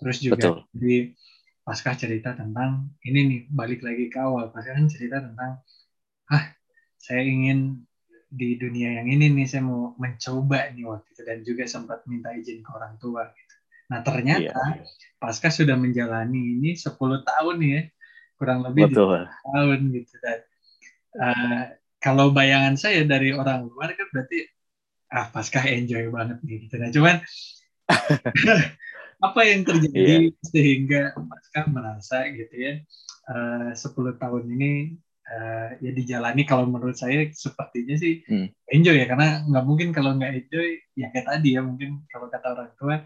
Terus 0.00 0.16
juga 0.22 0.36
Betul. 0.40 0.56
di 0.72 0.94
pasca 1.60 1.92
cerita 1.92 2.32
tentang 2.32 2.88
ini 3.04 3.20
nih 3.28 3.40
balik 3.52 3.84
lagi 3.84 4.08
ke 4.08 4.16
awal 4.16 4.48
pasca 4.48 4.72
kan 4.72 4.88
cerita 4.88 5.20
tentang 5.20 5.60
ah 6.32 6.44
saya 6.96 7.20
ingin 7.20 7.84
di 8.30 8.56
dunia 8.56 9.02
yang 9.02 9.10
ini 9.10 9.28
nih 9.34 9.46
saya 9.46 9.66
mau 9.66 9.92
mencoba 9.98 10.70
nih 10.72 10.86
waktu 10.86 11.08
itu 11.12 11.22
dan 11.26 11.38
juga 11.42 11.64
sempat 11.66 12.06
minta 12.06 12.32
izin 12.32 12.62
ke 12.62 12.70
orang 12.70 12.96
tua 12.96 13.28
gitu. 13.34 13.54
Nah 13.90 14.00
ternyata 14.06 14.54
iya. 14.54 14.86
pasca 15.18 15.50
sudah 15.50 15.74
menjalani 15.74 16.56
ini 16.56 16.78
10 16.78 16.96
tahun 16.96 17.56
ya 17.60 17.80
kurang 18.40 18.64
lebih 18.64 18.88
Betul. 18.88 19.28
tahun 19.28 19.80
gitu 19.92 20.14
dan 20.24 20.38
uh, 21.20 21.62
kalau 22.00 22.32
bayangan 22.32 22.80
saya 22.80 23.04
dari 23.04 23.36
orang 23.36 23.68
luar 23.68 23.92
kan 23.92 24.08
berarti 24.08 24.48
ah 25.12 25.28
Paskah 25.28 25.68
enjoy 25.68 26.08
banget 26.08 26.40
nih 26.40 26.56
gitu 26.64 26.74
nah 26.80 26.88
cuman 26.88 27.16
apa 29.28 29.40
yang 29.44 29.60
terjadi 29.68 30.32
yeah. 30.32 30.48
sehingga 30.48 31.02
Paskah 31.12 31.68
merasa 31.68 32.24
gitu 32.32 32.54
ya 32.56 32.80
eh, 33.30 33.68
uh, 33.68 33.76
10 33.76 34.16
tahun 34.16 34.44
ini 34.56 34.96
uh, 35.28 35.68
ya 35.84 35.90
dijalani 35.92 36.48
kalau 36.48 36.64
menurut 36.64 36.96
saya 36.96 37.28
sepertinya 37.28 38.00
sih 38.00 38.24
hmm. 38.24 38.48
enjoy 38.72 38.96
ya 38.96 39.06
karena 39.10 39.44
nggak 39.44 39.64
mungkin 39.68 39.88
kalau 39.92 40.16
nggak 40.16 40.46
enjoy 40.46 40.80
ya 40.96 41.12
kayak 41.12 41.26
tadi 41.28 41.58
ya 41.58 41.60
mungkin 41.60 42.06
kalau 42.08 42.32
kata 42.32 42.48
orang 42.56 42.72
tua 42.80 42.96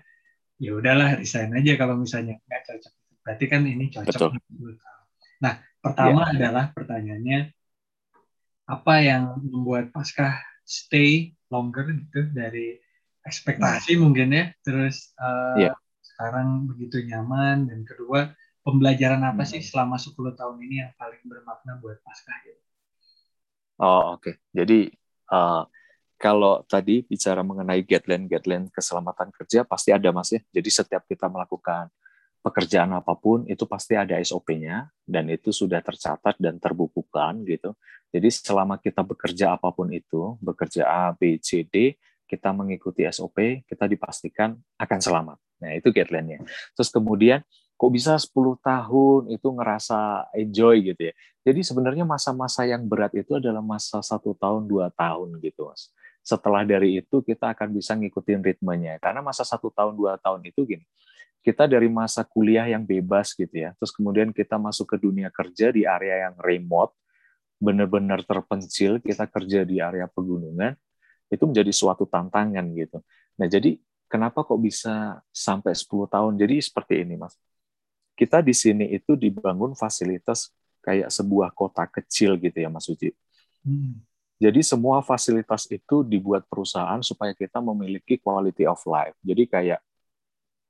ya 0.62 0.70
udahlah 0.78 1.18
resign 1.18 1.50
aja 1.56 1.74
kalau 1.74 1.98
misalnya 1.98 2.38
nggak 2.46 2.62
cocok 2.62 2.94
berarti 3.24 3.44
kan 3.50 3.62
ini 3.66 3.90
cocok 3.90 4.38
Betul. 4.38 4.72
Nah, 5.42 5.58
pertama 5.82 6.28
yeah. 6.28 6.32
adalah 6.36 6.64
pertanyaannya 6.70 7.40
apa 8.64 8.94
yang 9.00 9.38
membuat 9.44 9.92
Paskah 9.92 10.40
stay 10.64 11.36
longer 11.52 11.92
gitu 11.92 12.32
dari 12.32 12.80
ekspektasi 13.24 13.96
nah. 13.96 14.00
mungkin 14.04 14.28
ya, 14.32 14.44
terus 14.64 15.12
uh, 15.20 15.56
yeah. 15.56 15.76
sekarang 16.00 16.68
begitu 16.68 17.04
nyaman 17.04 17.68
dan 17.68 17.84
kedua 17.84 18.32
pembelajaran 18.64 19.20
apa 19.20 19.44
hmm. 19.44 19.50
sih 19.56 19.60
selama 19.60 20.00
10 20.00 20.16
tahun 20.16 20.56
ini 20.64 20.84
yang 20.84 20.92
paling 20.96 21.20
bermakna 21.24 21.76
buat 21.80 22.00
Paskah 22.00 22.38
gitu? 22.48 22.62
Oh 23.80 24.16
oke, 24.16 24.22
okay. 24.22 24.34
jadi 24.54 24.88
uh, 25.28 25.66
kalau 26.14 26.64
tadi 26.64 27.04
bicara 27.04 27.44
mengenai 27.44 27.84
guideline-guideline 27.84 28.72
keselamatan 28.72 29.28
kerja 29.34 29.66
pasti 29.66 29.92
ada 29.92 30.08
mas 30.08 30.32
ya. 30.32 30.40
Jadi 30.54 30.70
setiap 30.72 31.04
kita 31.04 31.28
melakukan 31.28 31.92
pekerjaan 32.44 32.92
apa 32.92 33.16
pun 33.16 33.48
itu 33.48 33.64
pasti 33.64 33.96
ada 33.96 34.20
SOP-nya 34.20 34.92
dan 35.08 35.32
itu 35.32 35.48
sudah 35.48 35.80
tercatat 35.80 36.36
dan 36.36 36.60
terbukukan 36.60 37.40
gitu. 37.48 37.72
Jadi 38.12 38.28
selama 38.28 38.76
kita 38.76 39.00
bekerja 39.00 39.56
apa 39.56 39.72
pun 39.72 39.88
itu, 39.88 40.36
bekerja 40.44 40.84
A, 40.84 41.16
B, 41.16 41.40
C, 41.40 41.64
D, 41.64 41.96
kita 42.28 42.52
mengikuti 42.52 43.02
SOP, 43.08 43.64
kita 43.64 43.88
dipastikan 43.88 44.54
akan 44.76 44.98
selamat. 45.00 45.38
Nah, 45.64 45.72
itu 45.72 45.88
guideline-nya. 45.88 46.44
Terus 46.76 46.92
kemudian 46.92 47.40
kok 47.74 47.90
bisa 47.90 48.14
10 48.20 48.60
tahun 48.60 49.22
itu 49.32 49.48
ngerasa 49.48 50.30
enjoy 50.36 50.94
gitu 50.94 51.10
ya. 51.10 51.14
Jadi 51.48 51.60
sebenarnya 51.64 52.04
masa-masa 52.04 52.68
yang 52.68 52.84
berat 52.84 53.12
itu 53.16 53.40
adalah 53.40 53.64
masa 53.64 54.04
satu 54.04 54.36
tahun, 54.36 54.68
dua 54.68 54.92
tahun 54.92 55.40
gitu, 55.40 55.68
Mas. 55.68 55.88
Setelah 56.24 56.64
dari 56.64 57.00
itu 57.04 57.20
kita 57.20 57.52
akan 57.52 57.68
bisa 57.76 57.92
ngikutin 57.92 58.40
ritmenya. 58.40 58.96
Karena 58.96 59.20
masa 59.20 59.44
satu 59.44 59.68
tahun, 59.68 59.92
dua 59.92 60.16
tahun 60.16 60.40
itu 60.48 60.64
gini, 60.64 60.84
kita 61.44 61.68
dari 61.68 61.92
masa 61.92 62.24
kuliah 62.24 62.64
yang 62.64 62.88
bebas 62.88 63.36
gitu 63.36 63.52
ya, 63.52 63.76
terus 63.76 63.92
kemudian 63.92 64.32
kita 64.32 64.56
masuk 64.56 64.88
ke 64.88 64.96
dunia 64.96 65.28
kerja 65.28 65.68
di 65.68 65.84
area 65.84 66.26
yang 66.26 66.34
remote, 66.40 66.96
benar-benar 67.60 68.24
terpencil, 68.24 68.96
kita 69.04 69.28
kerja 69.28 69.60
di 69.68 69.76
area 69.76 70.08
pegunungan, 70.08 70.72
itu 71.28 71.44
menjadi 71.44 71.68
suatu 71.68 72.08
tantangan 72.08 72.64
gitu. 72.72 73.04
Nah 73.36 73.44
jadi 73.44 73.76
kenapa 74.08 74.40
kok 74.40 74.56
bisa 74.56 75.20
sampai 75.28 75.76
10 75.76 76.08
tahun? 76.08 76.32
Jadi 76.40 76.64
seperti 76.64 77.04
ini 77.04 77.20
mas, 77.20 77.36
kita 78.16 78.40
di 78.40 78.56
sini 78.56 78.88
itu 78.96 79.12
dibangun 79.12 79.76
fasilitas 79.76 80.48
kayak 80.80 81.12
sebuah 81.12 81.52
kota 81.52 81.84
kecil 81.84 82.40
gitu 82.40 82.56
ya 82.56 82.72
mas 82.72 82.88
Uji. 82.88 83.12
Hmm. 83.60 84.00
Jadi 84.40 84.64
semua 84.64 85.04
fasilitas 85.04 85.68
itu 85.68 86.00
dibuat 86.04 86.48
perusahaan 86.48 87.00
supaya 87.04 87.36
kita 87.36 87.60
memiliki 87.60 88.16
quality 88.16 88.64
of 88.64 88.80
life. 88.88 89.16
Jadi 89.20 89.44
kayak 89.44 89.80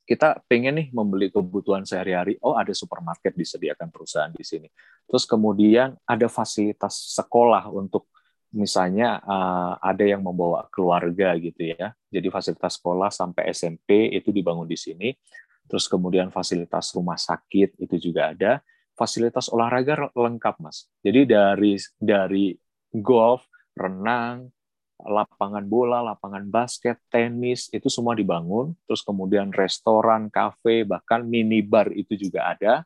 kita 0.05 0.45
pengen 0.45 0.77
nih 0.77 0.89
membeli 0.93 1.33
kebutuhan 1.33 1.89
sehari-hari, 1.89 2.37
oh 2.45 2.55
ada 2.55 2.77
supermarket 2.77 3.33
disediakan 3.33 3.89
perusahaan 3.89 4.33
di 4.33 4.45
sini. 4.45 4.69
Terus 5.09 5.25
kemudian 5.25 5.97
ada 6.05 6.29
fasilitas 6.29 7.17
sekolah 7.17 7.73
untuk 7.73 8.09
misalnya 8.55 9.19
uh, 9.27 9.75
ada 9.83 10.05
yang 10.07 10.23
membawa 10.23 10.71
keluarga 10.71 11.35
gitu 11.41 11.75
ya. 11.75 11.97
Jadi 12.13 12.29
fasilitas 12.31 12.79
sekolah 12.79 13.11
sampai 13.11 13.51
SMP 13.51 14.15
itu 14.15 14.31
dibangun 14.31 14.71
di 14.71 14.79
sini. 14.79 15.11
Terus 15.67 15.91
kemudian 15.91 16.31
fasilitas 16.31 16.95
rumah 16.95 17.19
sakit 17.19 17.81
itu 17.83 17.97
juga 17.99 18.31
ada. 18.31 18.63
Fasilitas 18.95 19.51
olahraga 19.51 20.13
lengkap, 20.15 20.63
Mas. 20.63 20.87
Jadi 21.03 21.27
dari 21.27 21.75
dari 21.99 22.55
golf, 22.95 23.43
renang, 23.75 24.54
lapangan 25.05 25.65
bola, 25.69 26.01
lapangan 26.01 26.49
basket, 26.49 26.99
tenis, 27.13 27.69
itu 27.71 27.93
semua 27.93 28.17
dibangun. 28.17 28.73
Terus 28.89 29.05
kemudian 29.05 29.53
restoran, 29.53 30.33
kafe, 30.33 30.89
bahkan 30.89 31.23
minibar 31.23 31.93
itu 31.93 32.17
juga 32.17 32.51
ada. 32.57 32.83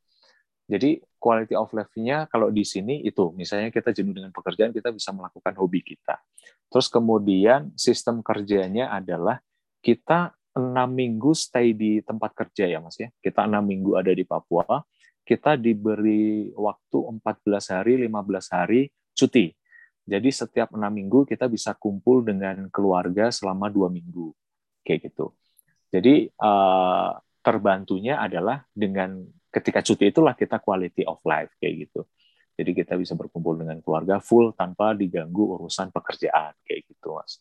Jadi 0.69 1.01
quality 1.17 1.57
of 1.57 1.73
life-nya 1.73 2.29
kalau 2.29 2.53
di 2.53 2.61
sini 2.61 3.01
itu, 3.01 3.33
misalnya 3.33 3.73
kita 3.73 3.89
jenuh 3.95 4.13
dengan 4.13 4.29
pekerjaan, 4.35 4.75
kita 4.75 4.93
bisa 4.93 5.17
melakukan 5.17 5.57
hobi 5.57 5.81
kita. 5.81 6.21
Terus 6.69 6.93
kemudian 6.93 7.73
sistem 7.73 8.21
kerjanya 8.21 8.93
adalah 8.93 9.41
kita 9.81 10.37
enam 10.53 10.91
minggu 10.93 11.33
stay 11.33 11.73
di 11.73 12.05
tempat 12.05 12.35
kerja 12.35 12.69
ya 12.69 12.79
mas 12.85 13.01
ya. 13.01 13.09
Kita 13.23 13.49
enam 13.49 13.65
minggu 13.65 13.97
ada 13.97 14.13
di 14.13 14.29
Papua, 14.29 14.85
kita 15.25 15.57
diberi 15.57 16.53
waktu 16.53 16.99
14 17.17 17.73
hari, 17.73 17.93
15 18.05 18.49
hari 18.53 18.93
cuti 19.17 19.58
jadi 20.09 20.29
setiap 20.33 20.73
enam 20.73 20.89
minggu 20.89 21.29
kita 21.29 21.45
bisa 21.53 21.77
kumpul 21.77 22.25
dengan 22.25 22.73
keluarga 22.73 23.29
selama 23.29 23.69
dua 23.69 23.93
minggu, 23.93 24.33
kayak 24.81 25.13
gitu. 25.13 25.37
Jadi 25.93 26.33
uh, 26.41 27.13
terbantunya 27.45 28.17
adalah 28.17 28.65
dengan 28.73 29.21
ketika 29.53 29.85
cuti 29.85 30.09
itulah 30.09 30.33
kita 30.33 30.65
quality 30.65 31.05
of 31.05 31.21
life 31.29 31.53
kayak 31.61 31.89
gitu. 31.89 32.09
Jadi 32.57 32.73
kita 32.73 32.97
bisa 32.97 33.13
berkumpul 33.15 33.61
dengan 33.61 33.79
keluarga 33.85 34.17
full 34.19 34.57
tanpa 34.57 34.97
diganggu 34.97 35.61
urusan 35.61 35.93
pekerjaan 35.93 36.57
kayak 36.65 36.89
gitu, 36.89 37.15
mas. 37.15 37.39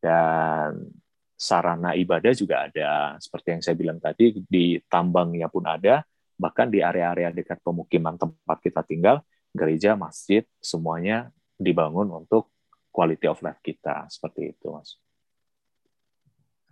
Dan 0.00 0.88
sarana 1.36 1.92
ibadah 1.92 2.32
juga 2.32 2.64
ada, 2.66 3.20
seperti 3.20 3.54
yang 3.54 3.62
saya 3.62 3.76
bilang 3.76 4.00
tadi 4.00 4.40
di 4.40 4.80
tambangnya 4.88 5.52
pun 5.52 5.68
ada, 5.68 6.02
bahkan 6.34 6.66
di 6.66 6.80
area-area 6.80 7.30
dekat 7.30 7.60
pemukiman 7.62 8.16
tempat 8.16 8.58
kita 8.58 8.82
tinggal, 8.82 9.22
gereja, 9.54 9.94
masjid, 9.94 10.42
semuanya 10.58 11.30
dibangun 11.58 12.10
untuk 12.10 12.52
quality 12.90 13.26
of 13.30 13.42
life 13.42 13.60
kita 13.62 14.06
seperti 14.10 14.54
itu 14.54 14.70
mas. 14.70 14.98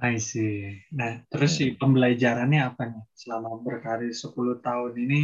I 0.02 0.18
see. 0.18 0.82
Nah, 0.90 1.22
terus 1.30 1.62
sih 1.62 1.78
pembelajarannya 1.78 2.60
apa 2.74 2.90
nih 2.90 3.04
selama 3.14 3.62
berkarir 3.62 4.10
10 4.10 4.34
tahun 4.58 4.92
ini 4.98 5.20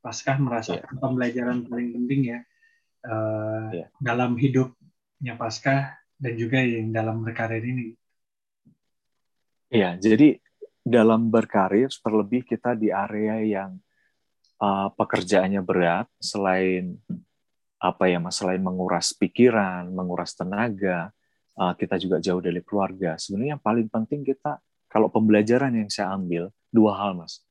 Paskah 0.00 0.40
merasakan 0.40 0.88
yeah. 0.88 0.98
pembelajaran 0.98 1.68
paling 1.68 1.94
penting 1.94 2.20
ya 2.32 2.40
uh, 3.06 3.70
yeah. 3.70 3.88
dalam 4.00 4.34
hidup 4.40 4.72
hidupnya 5.22 5.38
Paskah 5.38 5.82
dan 6.18 6.34
juga 6.34 6.58
yang 6.58 6.90
dalam 6.90 7.22
berkarir 7.22 7.62
ini. 7.62 7.94
Iya, 9.70 9.94
jadi 10.02 10.42
dalam 10.82 11.30
berkarir 11.30 11.86
terlebih 12.02 12.42
kita 12.42 12.74
di 12.74 12.90
area 12.90 13.38
yang 13.46 13.78
uh, 14.58 14.90
pekerjaannya 14.98 15.62
berat 15.62 16.10
selain 16.18 16.98
apa 17.82 18.06
ya 18.06 18.22
mas 18.22 18.38
selain 18.38 18.62
menguras 18.62 19.10
pikiran, 19.10 19.90
menguras 19.90 20.38
tenaga, 20.38 21.10
uh, 21.58 21.74
kita 21.74 21.98
juga 21.98 22.22
jauh 22.22 22.38
dari 22.38 22.62
keluarga. 22.62 23.18
Sebenarnya 23.18 23.58
yang 23.58 23.64
paling 23.64 23.90
penting 23.90 24.22
kita 24.22 24.62
kalau 24.86 25.10
pembelajaran 25.10 25.74
yang 25.74 25.90
saya 25.90 26.14
ambil 26.14 26.54
dua 26.70 26.94
hal 26.94 27.18
mas. 27.18 27.42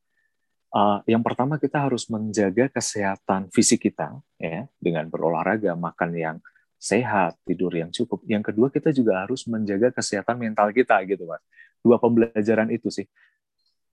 Uh, 0.72 1.04
yang 1.04 1.20
pertama 1.20 1.60
kita 1.60 1.84
harus 1.84 2.08
menjaga 2.08 2.72
kesehatan 2.72 3.52
fisik 3.52 3.92
kita 3.92 4.16
ya 4.40 4.72
dengan 4.80 5.12
berolahraga, 5.12 5.76
makan 5.76 6.16
yang 6.16 6.38
sehat, 6.80 7.36
tidur 7.44 7.76
yang 7.76 7.92
cukup. 7.92 8.24
Yang 8.24 8.56
kedua 8.56 8.72
kita 8.72 8.96
juga 8.96 9.28
harus 9.28 9.44
menjaga 9.52 9.92
kesehatan 9.92 10.40
mental 10.40 10.72
kita 10.72 10.96
gitu 11.12 11.28
mas. 11.28 11.44
Dua 11.84 12.00
pembelajaran 12.00 12.72
itu 12.72 12.88
sih 12.88 13.04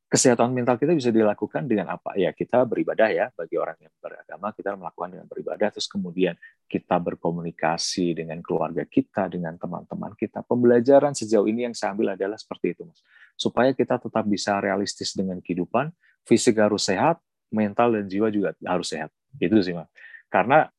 kesehatan 0.09 0.57
mental 0.57 0.81
kita 0.81 0.97
bisa 0.97 1.13
dilakukan 1.13 1.69
dengan 1.69 1.93
apa? 1.93 2.17
Ya 2.17 2.33
kita 2.33 2.65
beribadah 2.65 3.13
ya 3.13 3.29
bagi 3.37 3.61
orang 3.61 3.77
yang 3.77 3.93
beragama 4.01 4.57
kita 4.57 4.73
melakukan 4.73 5.09
dengan 5.13 5.27
beribadah 5.29 5.69
terus 5.69 5.85
kemudian 5.85 6.33
kita 6.65 6.97
berkomunikasi 6.97 8.17
dengan 8.17 8.41
keluarga 8.41 8.89
kita 8.89 9.29
dengan 9.29 9.61
teman-teman 9.61 10.17
kita. 10.17 10.41
Pembelajaran 10.49 11.13
sejauh 11.13 11.45
ini 11.45 11.69
yang 11.69 11.77
saya 11.77 11.93
ambil 11.93 12.17
adalah 12.17 12.41
seperti 12.41 12.73
itu 12.73 12.89
mas. 12.89 13.05
Supaya 13.37 13.77
kita 13.77 14.01
tetap 14.01 14.25
bisa 14.25 14.57
realistis 14.65 15.13
dengan 15.13 15.45
kehidupan, 15.45 15.93
fisik 16.25 16.57
harus 16.57 16.89
sehat, 16.89 17.21
mental 17.53 17.93
dan 17.93 18.09
jiwa 18.09 18.33
juga 18.33 18.57
harus 18.65 18.89
sehat. 18.89 19.13
Itu 19.37 19.61
sih 19.61 19.77
mas. 19.77 19.93
Karena 20.33 20.73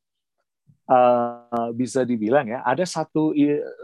uh, 0.89 1.38
bisa 1.73 2.05
dibilang 2.05 2.45
ya 2.45 2.61
ada 2.61 2.85
satu 2.85 3.33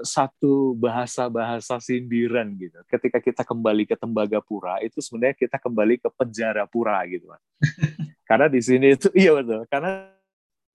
satu 0.05 0.77
bahasa-bahasa 0.77 1.81
sindiran 1.81 2.45
gitu. 2.53 2.77
Ketika 2.85 3.17
kita 3.17 3.41
kembali 3.41 3.89
ke 3.89 3.97
Tembagapura 3.97 4.77
itu 4.85 5.01
sebenarnya 5.01 5.33
kita 5.33 5.57
kembali 5.57 5.97
ke 5.97 6.09
penjara 6.13 6.69
pura 6.69 7.01
gitu 7.09 7.33
kan. 7.33 7.41
karena 8.29 8.47
di 8.49 8.61
sini 8.61 8.93
itu 8.93 9.09
iya 9.17 9.33
betul. 9.33 9.65
Karena 9.65 10.09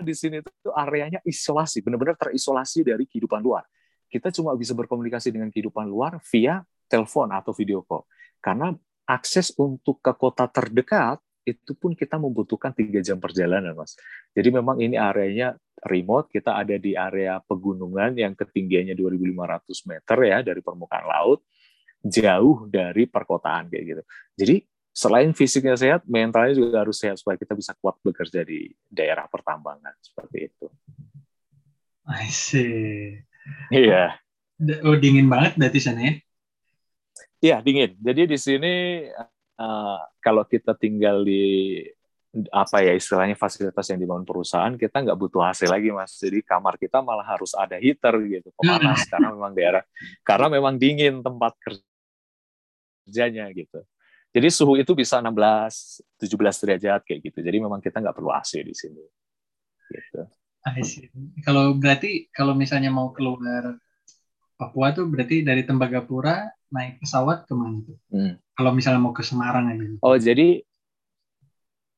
di 0.00 0.14
sini 0.16 0.40
itu 0.40 0.50
areanya 0.72 1.20
isolasi, 1.22 1.84
benar-benar 1.84 2.16
terisolasi 2.16 2.82
dari 2.82 3.04
kehidupan 3.06 3.38
luar. 3.38 3.62
Kita 4.10 4.34
cuma 4.34 4.56
bisa 4.58 4.74
berkomunikasi 4.74 5.30
dengan 5.30 5.52
kehidupan 5.52 5.86
luar 5.86 6.18
via 6.34 6.64
telepon 6.90 7.30
atau 7.30 7.54
video 7.54 7.86
call. 7.86 8.02
Karena 8.42 8.74
akses 9.06 9.54
untuk 9.54 10.02
ke 10.02 10.10
kota 10.18 10.50
terdekat 10.50 11.22
itu 11.46 11.72
pun 11.78 11.94
kita 11.94 12.18
membutuhkan 12.18 12.74
tiga 12.74 13.00
jam 13.00 13.16
perjalanan, 13.22 13.72
Mas. 13.72 13.96
Jadi 14.34 14.48
memang 14.50 14.76
ini 14.82 14.98
areanya 14.98 15.56
remote, 15.86 16.28
kita 16.28 16.56
ada 16.60 16.76
di 16.76 16.92
area 16.92 17.40
pegunungan 17.40 18.12
yang 18.16 18.32
ketinggiannya 18.36 18.94
2.500 18.96 19.90
meter 19.90 20.18
ya 20.26 20.38
dari 20.44 20.60
permukaan 20.60 21.06
laut, 21.08 21.40
jauh 22.00 22.68
dari 22.68 23.08
perkotaan 23.08 23.68
kayak 23.68 23.84
gitu. 23.84 24.02
Jadi 24.36 24.56
selain 24.90 25.30
fisiknya 25.32 25.76
sehat, 25.78 26.04
mentalnya 26.04 26.56
juga 26.56 26.82
harus 26.82 26.98
sehat 26.98 27.16
supaya 27.20 27.38
kita 27.38 27.54
bisa 27.54 27.72
kuat 27.78 27.96
bekerja 28.02 28.44
di 28.44 28.68
daerah 28.90 29.24
pertambangan 29.30 29.94
seperti 30.02 30.38
itu. 30.50 30.66
I 32.10 32.26
see. 32.28 33.22
Iya. 33.70 34.18
Oh 34.84 34.98
dingin 34.98 35.30
banget 35.30 35.56
berarti 35.56 35.80
sana 35.80 36.00
ya? 36.04 36.14
Iya 37.40 37.56
dingin. 37.64 37.96
Jadi 37.96 38.22
di 38.28 38.38
sini 38.38 38.74
uh, 39.56 40.00
kalau 40.20 40.44
kita 40.44 40.76
tinggal 40.76 41.24
di 41.24 41.80
apa 42.54 42.78
ya 42.86 42.94
istilahnya 42.94 43.34
fasilitas 43.34 43.90
yang 43.90 43.98
dibangun 43.98 44.22
perusahaan 44.22 44.70
kita 44.78 45.02
nggak 45.02 45.18
butuh 45.18 45.42
AC 45.42 45.66
lagi 45.66 45.90
mas 45.90 46.14
jadi 46.14 46.38
kamar 46.46 46.78
kita 46.78 47.02
malah 47.02 47.26
harus 47.26 47.50
ada 47.58 47.74
heater 47.74 48.14
gitu 48.22 48.54
pemanas 48.54 49.02
hmm. 49.02 49.10
karena 49.10 49.28
memang 49.34 49.52
daerah 49.52 49.82
karena 50.22 50.46
memang 50.46 50.78
dingin 50.78 51.26
tempat 51.26 51.58
kerjanya 53.02 53.50
gitu 53.50 53.82
jadi 54.30 54.46
suhu 54.46 54.78
itu 54.78 54.94
bisa 54.94 55.18
16 55.18 56.22
17 56.22 56.30
derajat 56.38 57.02
kayak 57.02 57.18
gitu 57.18 57.38
jadi 57.42 57.58
memang 57.58 57.82
kita 57.82 57.98
nggak 57.98 58.14
perlu 58.14 58.30
AC 58.30 58.62
di 58.62 58.74
sini 58.78 59.02
gitu 59.90 60.22
kalau 61.42 61.74
berarti 61.74 62.30
kalau 62.30 62.54
misalnya 62.54 62.94
mau 62.94 63.10
keluar 63.10 63.74
Papua 64.60 64.92
tuh 64.92 65.08
berarti 65.08 65.40
dari 65.40 65.64
Tembagapura 65.64 66.44
naik 66.68 67.00
pesawat 67.00 67.48
ke 67.48 67.56
mana 67.56 67.80
tuh? 67.80 67.96
Hmm. 68.12 68.36
Kalau 68.52 68.76
misalnya 68.76 69.00
mau 69.00 69.16
ke 69.16 69.24
Semarang 69.24 69.72
aja. 69.72 69.88
Oh 70.04 70.20
jadi 70.20 70.60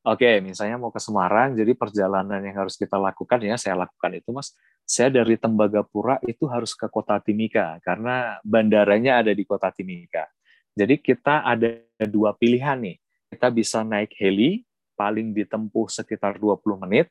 Oke, 0.02 0.42
misalnya 0.42 0.82
mau 0.82 0.90
ke 0.90 0.98
Semarang, 0.98 1.54
jadi 1.54 1.78
perjalanan 1.78 2.42
yang 2.42 2.66
harus 2.66 2.74
kita 2.74 2.98
lakukan 2.98 3.38
ya 3.38 3.54
saya 3.54 3.86
lakukan 3.86 4.10
itu, 4.18 4.34
Mas. 4.34 4.50
Saya 4.82 5.14
dari 5.14 5.38
Tembagapura 5.38 6.18
itu 6.26 6.50
harus 6.50 6.74
ke 6.74 6.90
Kota 6.90 7.22
Timika 7.22 7.78
karena 7.86 8.42
bandaranya 8.42 9.22
ada 9.22 9.30
di 9.30 9.46
Kota 9.46 9.70
Timika. 9.70 10.26
Jadi 10.74 10.98
kita 10.98 11.46
ada 11.46 11.78
dua 12.10 12.34
pilihan 12.34 12.82
nih. 12.82 12.98
Kita 13.30 13.54
bisa 13.54 13.86
naik 13.86 14.10
heli, 14.18 14.66
paling 14.98 15.30
ditempuh 15.30 15.86
sekitar 15.86 16.34
20 16.34 16.82
menit, 16.82 17.06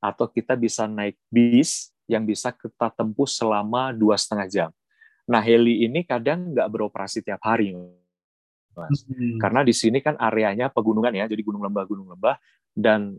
atau 0.00 0.24
kita 0.24 0.56
bisa 0.56 0.88
naik 0.88 1.20
bis 1.28 1.92
yang 2.08 2.24
bisa 2.24 2.56
kita 2.56 2.88
tempuh 2.96 3.28
selama 3.28 3.92
dua 3.92 4.16
setengah 4.16 4.48
jam. 4.48 4.70
Nah, 5.28 5.44
heli 5.44 5.84
ini 5.84 6.08
kadang 6.08 6.56
nggak 6.56 6.68
beroperasi 6.72 7.20
tiap 7.20 7.44
hari, 7.44 7.76
Mas. 8.76 9.02
Hmm. 9.06 9.38
Karena 9.42 9.60
di 9.66 9.74
sini 9.74 9.98
kan 10.00 10.14
areanya 10.18 10.70
pegunungan 10.70 11.12
ya, 11.14 11.26
jadi 11.26 11.42
gunung 11.42 11.62
lembah 11.64 11.84
gunung 11.86 12.08
lembah 12.10 12.38
dan 12.74 13.18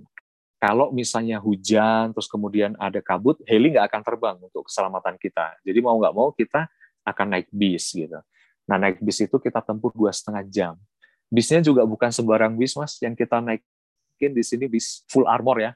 kalau 0.61 0.93
misalnya 0.93 1.41
hujan 1.41 2.13
terus 2.13 2.29
kemudian 2.29 2.77
ada 2.77 3.01
kabut, 3.01 3.41
heli 3.49 3.73
nggak 3.73 3.89
akan 3.89 4.01
terbang 4.05 4.37
untuk 4.37 4.69
keselamatan 4.69 5.17
kita. 5.17 5.57
Jadi 5.65 5.79
mau 5.81 5.97
nggak 5.97 6.13
mau 6.13 6.29
kita 6.29 6.69
akan 7.01 7.27
naik 7.33 7.49
bis 7.49 7.89
gitu. 7.97 8.21
Nah 8.69 8.77
naik 8.77 9.01
bis 9.01 9.25
itu 9.25 9.41
kita 9.41 9.57
tempuh 9.65 9.89
dua 9.89 10.13
setengah 10.13 10.45
jam. 10.45 10.73
Bisnya 11.33 11.65
juga 11.65 11.81
bukan 11.87 12.13
sembarang 12.13 12.53
bis 12.53 12.77
mas, 12.77 13.01
yang 13.01 13.17
kita 13.17 13.41
naikin 13.41 14.31
di 14.37 14.43
sini 14.45 14.69
bis 14.69 15.01
full 15.09 15.25
armor 15.25 15.57
ya. 15.65 15.71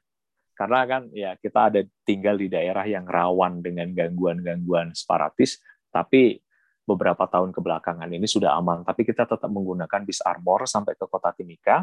Karena 0.54 0.86
kan 0.86 1.02
ya 1.10 1.34
kita 1.34 1.68
ada 1.68 1.80
tinggal 2.06 2.38
di 2.38 2.46
daerah 2.46 2.86
yang 2.86 3.04
rawan 3.04 3.60
dengan 3.60 3.90
gangguan-gangguan 3.90 4.94
separatis, 4.94 5.58
tapi 5.90 6.38
beberapa 6.86 7.26
tahun 7.26 7.50
kebelakangan 7.50 8.06
ini 8.06 8.24
sudah 8.30 8.54
aman, 8.54 8.86
tapi 8.86 9.02
kita 9.02 9.26
tetap 9.26 9.50
menggunakan 9.50 10.06
bis 10.06 10.22
armor 10.22 10.70
sampai 10.70 10.94
ke 10.94 11.04
kota 11.10 11.34
Timika. 11.34 11.82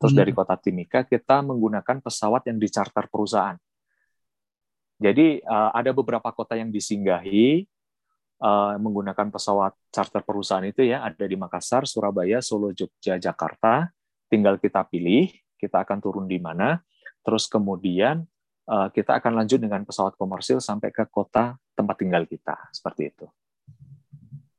Terus 0.00 0.16
hmm. 0.16 0.20
dari 0.24 0.32
kota 0.32 0.56
Timika 0.56 1.04
kita 1.04 1.44
menggunakan 1.44 2.00
pesawat 2.00 2.48
yang 2.48 2.56
dicarter 2.56 3.04
perusahaan. 3.12 3.60
Jadi 5.00 5.44
uh, 5.44 5.70
ada 5.76 5.92
beberapa 5.92 6.28
kota 6.32 6.56
yang 6.56 6.72
disinggahi 6.72 7.68
uh, 8.40 8.76
menggunakan 8.80 9.28
pesawat 9.28 9.76
charter 9.92 10.24
perusahaan 10.24 10.64
itu 10.64 10.88
ya, 10.88 11.04
ada 11.04 11.24
di 11.24 11.36
Makassar, 11.36 11.84
Surabaya, 11.84 12.40
Solo, 12.40 12.72
Jogja, 12.72 13.20
Jakarta. 13.20 13.92
Tinggal 14.32 14.56
kita 14.56 14.84
pilih 14.88 15.28
kita 15.60 15.84
akan 15.84 16.00
turun 16.00 16.24
di 16.24 16.40
mana. 16.40 16.80
Terus 17.20 17.44
kemudian 17.44 18.24
uh, 18.68 18.88
kita 18.88 19.20
akan 19.20 19.44
lanjut 19.44 19.60
dengan 19.60 19.84
pesawat 19.84 20.16
komersil 20.16 20.64
sampai 20.64 20.88
ke 20.88 21.04
kota 21.12 21.60
tempat 21.76 21.96
tinggal 22.00 22.24
kita, 22.24 22.56
seperti 22.72 23.12
itu. 23.12 23.28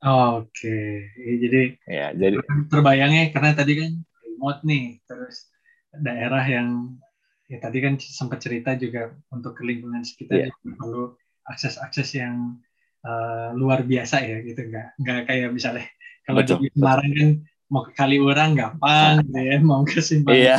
Oh, 0.02 0.42
Oke, 0.42 0.66
okay. 1.14 1.38
jadi 1.38 1.62
ya 1.86 2.06
jadi 2.10 2.42
terbayangnya 2.66 3.30
karena 3.30 3.54
tadi 3.54 3.72
kan 3.78 3.92
remote 4.02 4.60
nih, 4.66 4.98
terus 5.06 5.46
daerah 5.94 6.42
yang 6.42 6.98
ya 7.46 7.62
tadi 7.62 7.78
kan 7.84 7.94
sempat 8.00 8.42
cerita 8.42 8.74
juga 8.74 9.12
untuk 9.28 9.54
ke 9.54 9.62
lingkungan 9.62 10.02
sekitar 10.02 10.48
yeah. 10.48 10.74
perlu 10.80 11.14
akses-akses 11.46 12.16
yang 12.16 12.56
uh, 13.04 13.52
luar 13.52 13.84
biasa 13.84 14.24
ya 14.24 14.40
gitu 14.40 14.72
nggak 14.72 14.96
nggak 14.96 15.20
kayak 15.28 15.52
misalnya 15.52 15.86
kalau 16.24 16.40
di 16.40 16.70
Semarang 16.72 17.12
kan 17.12 17.28
mau 17.68 17.82
ke 17.84 17.92
Kaliurang 17.92 18.56
gampang 18.56 19.20
gitu 19.28 19.40
ya 19.42 19.56
mau 19.60 19.82
ke 19.84 20.00
Simpang 20.00 20.32
iya. 20.32 20.58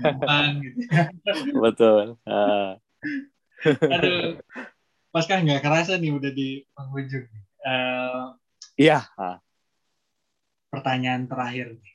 gampang 0.00 0.50
gitu 0.64 0.78
ya. 0.84 1.04
betul 1.56 2.04
uh. 2.28 2.76
aduh 3.64 4.36
pas 5.14 5.24
kan 5.24 5.40
nggak 5.46 5.62
kerasa 5.64 5.96
nih 5.96 6.12
udah 6.12 6.32
di 6.34 6.66
penghujung 6.76 7.24
uh, 7.64 8.36
Iya. 8.74 9.06
Pertanyaan 10.70 11.30
terakhir 11.30 11.78
nih. 11.78 11.94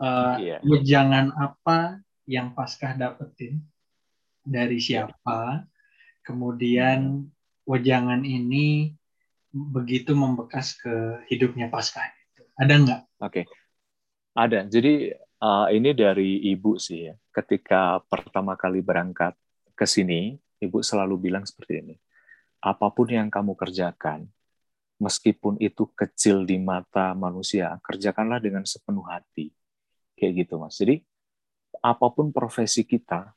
Uh, 0.00 0.36
iya. 0.40 0.56
Wejangan 0.64 1.32
apa 1.36 2.00
yang 2.24 2.52
Paskah 2.56 2.96
dapetin 2.96 3.64
dari 4.44 4.80
siapa? 4.80 5.64
Kemudian 6.24 7.28
wejangan 7.64 8.24
ini 8.24 8.92
begitu 9.50 10.14
membekas 10.16 10.76
ke 10.76 11.24
hidupnya 11.28 11.68
Paskah 11.68 12.04
itu. 12.08 12.42
Ada 12.56 12.74
nggak? 12.76 13.02
Oke. 13.24 13.44
Okay. 13.44 13.44
Ada. 14.36 14.68
Jadi 14.68 15.10
uh, 15.40 15.66
ini 15.72 15.90
dari 15.96 16.48
ibu 16.52 16.76
sih 16.76 17.10
ya. 17.10 17.14
Ketika 17.32 18.04
pertama 18.06 18.54
kali 18.54 18.84
berangkat 18.84 19.34
ke 19.72 19.88
sini, 19.88 20.36
ibu 20.60 20.84
selalu 20.84 21.28
bilang 21.30 21.44
seperti 21.48 21.80
ini. 21.80 21.96
Apa 22.60 22.92
pun 22.92 23.08
yang 23.08 23.32
kamu 23.32 23.56
kerjakan, 23.56 24.28
meskipun 25.00 25.56
itu 25.58 25.88
kecil 25.96 26.44
di 26.44 26.60
mata 26.60 27.16
manusia, 27.16 27.80
kerjakanlah 27.80 28.38
dengan 28.38 28.68
sepenuh 28.68 29.04
hati. 29.08 29.50
Kayak 30.14 30.46
gitu, 30.46 30.60
Mas. 30.60 30.76
Jadi, 30.76 31.00
apa 31.80 32.06
pun 32.12 32.28
profesi 32.30 32.84
kita, 32.84 33.32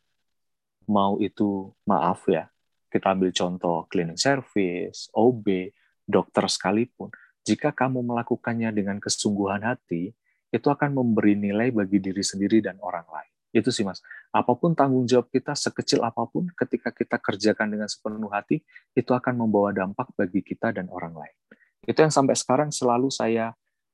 mau 0.92 1.16
itu, 1.24 1.72
maaf 1.88 2.28
ya, 2.28 2.52
kita 2.92 3.16
ambil 3.16 3.32
contoh 3.32 3.88
cleaning 3.88 4.20
service, 4.20 5.08
OB, 5.16 5.72
dokter 6.04 6.46
sekalipun, 6.52 7.10
jika 7.48 7.72
kamu 7.72 8.04
melakukannya 8.04 8.70
dengan 8.76 9.00
kesungguhan 9.00 9.64
hati, 9.64 10.12
itu 10.54 10.68
akan 10.70 10.94
memberi 10.94 11.34
nilai 11.34 11.74
bagi 11.74 11.98
diri 11.98 12.22
sendiri 12.22 12.62
dan 12.62 12.78
orang 12.84 13.08
lain. 13.10 13.33
Itu 13.54 13.70
sih 13.70 13.86
mas. 13.86 14.02
Apa 14.34 14.58
pun 14.58 14.74
tanggung 14.74 15.06
jawab 15.06 15.30
kita 15.30 15.54
sekecil 15.54 16.02
apa 16.02 16.26
pun, 16.26 16.50
ketika 16.58 16.90
kita 16.90 17.22
kerjakan 17.22 17.70
dengan 17.70 17.86
sepenuh 17.86 18.34
hati, 18.34 18.66
itu 18.98 19.12
akan 19.14 19.46
membawa 19.46 19.70
dampak 19.70 20.10
bagi 20.18 20.42
kita 20.42 20.74
dan 20.74 20.90
orang 20.90 21.14
lain. 21.14 21.38
Itu 21.86 22.02
yang 22.02 22.10
sampai 22.10 22.34
sekarang 22.34 22.74
selalu 22.74 23.14
saya 23.14 23.54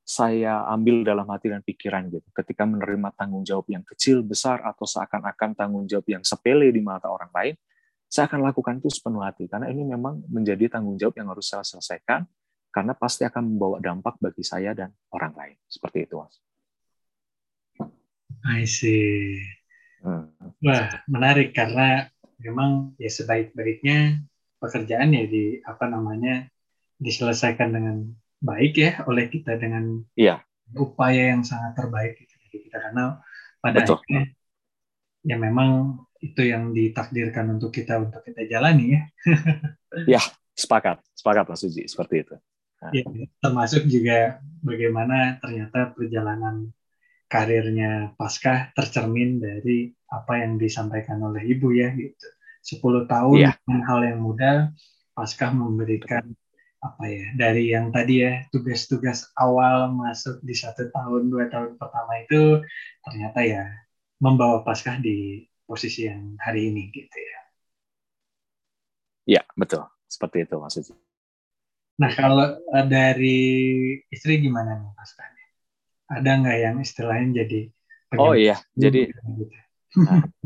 saya 0.10 0.66
ambil 0.74 1.06
dalam 1.06 1.30
hati 1.30 1.54
dan 1.54 1.62
pikiran 1.62 2.10
gitu. 2.10 2.26
Ketika 2.34 2.66
menerima 2.66 3.14
tanggung 3.14 3.46
jawab 3.46 3.70
yang 3.70 3.86
kecil, 3.86 4.26
besar, 4.26 4.58
atau 4.66 4.88
seakan-akan 4.88 5.54
tanggung 5.54 5.86
jawab 5.86 6.08
yang 6.10 6.26
sepele 6.26 6.74
di 6.74 6.82
mata 6.82 7.14
orang 7.14 7.30
lain, 7.30 7.54
saya 8.10 8.26
akan 8.26 8.42
lakukan 8.42 8.82
itu 8.82 8.90
sepenuh 8.90 9.22
hati. 9.22 9.46
Karena 9.46 9.70
ini 9.70 9.86
memang 9.86 10.26
menjadi 10.26 10.66
tanggung 10.66 10.98
jawab 10.98 11.14
yang 11.14 11.30
harus 11.30 11.46
saya 11.46 11.62
selesaikan, 11.62 12.26
karena 12.74 12.98
pasti 12.98 13.22
akan 13.22 13.54
membawa 13.54 13.78
dampak 13.78 14.18
bagi 14.18 14.42
saya 14.42 14.74
dan 14.74 14.90
orang 15.14 15.38
lain. 15.38 15.56
Seperti 15.70 16.10
itu, 16.10 16.18
Mas. 16.18 16.42
I 18.46 18.64
see. 18.64 19.42
Hmm. 20.00 20.32
Wah, 20.64 21.04
menarik 21.12 21.52
karena 21.52 22.08
memang 22.40 22.96
ya 22.96 23.12
sebaik-baiknya 23.12 24.24
pekerjaan 24.60 25.16
ya 25.16 25.24
di 25.28 25.60
apa 25.64 25.88
namanya 25.92 26.48
diselesaikan 27.00 27.72
dengan 27.72 27.96
baik 28.40 28.74
ya 28.80 28.92
oleh 29.08 29.28
kita 29.28 29.60
dengan 29.60 30.00
iya. 30.16 30.40
upaya 30.76 31.36
yang 31.36 31.44
sangat 31.44 31.76
terbaik 31.76 32.16
dari 32.16 32.48
kita 32.48 32.80
karena 32.80 33.20
pada 33.60 33.84
Betul. 33.84 34.00
akhirnya 34.00 34.24
ya 35.28 35.36
memang 35.36 36.00
itu 36.20 36.42
yang 36.44 36.76
ditakdirkan 36.76 37.60
untuk 37.60 37.72
kita 37.72 38.00
untuk 38.00 38.24
kita 38.24 38.44
jalani 38.48 39.00
ya. 39.00 39.02
ya, 40.20 40.22
sepakat, 40.56 41.00
sepakat 41.16 41.48
Mas 41.48 41.64
Suji 41.64 41.88
seperti 41.88 42.28
itu. 42.28 42.36
Ya, 42.96 43.04
termasuk 43.44 43.92
juga 43.92 44.40
bagaimana 44.64 45.36
ternyata 45.44 45.92
perjalanan 45.92 46.72
karirnya 47.30 48.18
Pasca 48.18 48.74
tercermin 48.74 49.38
dari 49.38 49.94
apa 50.10 50.42
yang 50.42 50.58
disampaikan 50.58 51.22
oleh 51.22 51.46
ibu 51.46 51.70
ya 51.72 51.94
gitu. 51.94 52.28
10 52.60 53.08
tahun 53.08 53.38
ya. 53.40 53.52
dengan 53.64 53.82
hal 53.88 54.00
yang 54.04 54.20
mudah 54.20 54.74
Pasca 55.16 55.54
memberikan 55.54 56.26
apa 56.80 57.12
ya 57.12 57.28
dari 57.36 57.76
yang 57.76 57.92
tadi 57.92 58.24
ya 58.24 58.48
tugas-tugas 58.56 59.36
awal 59.36 59.92
masuk 59.92 60.40
di 60.48 60.56
satu 60.56 60.88
tahun 60.96 61.28
dua 61.28 61.52
tahun 61.52 61.76
pertama 61.76 62.24
itu 62.24 62.64
ternyata 63.04 63.40
ya 63.44 63.64
membawa 64.24 64.64
Paskah 64.64 65.00
di 65.00 65.44
posisi 65.68 66.08
yang 66.08 66.40
hari 66.40 66.72
ini 66.72 66.88
gitu 66.92 67.18
ya. 67.20 67.40
Ya 69.40 69.42
betul 69.60 69.84
seperti 70.08 70.48
itu 70.48 70.56
maksudnya. 70.56 70.98
Nah 72.00 72.12
kalau 72.16 72.48
eh, 72.64 72.88
dari 72.88 73.40
istri 74.08 74.40
gimana 74.40 74.80
nih 74.80 74.92
Paskahnya? 74.96 75.39
Ada 76.10 76.42
nggak 76.42 76.58
yang 76.58 76.78
istilahnya 76.82 77.46
jadi 77.46 77.70
Oh 78.18 78.34
iya 78.34 78.58
jadi 78.74 79.14
gitu? 79.14 79.22
nah, 80.02 80.26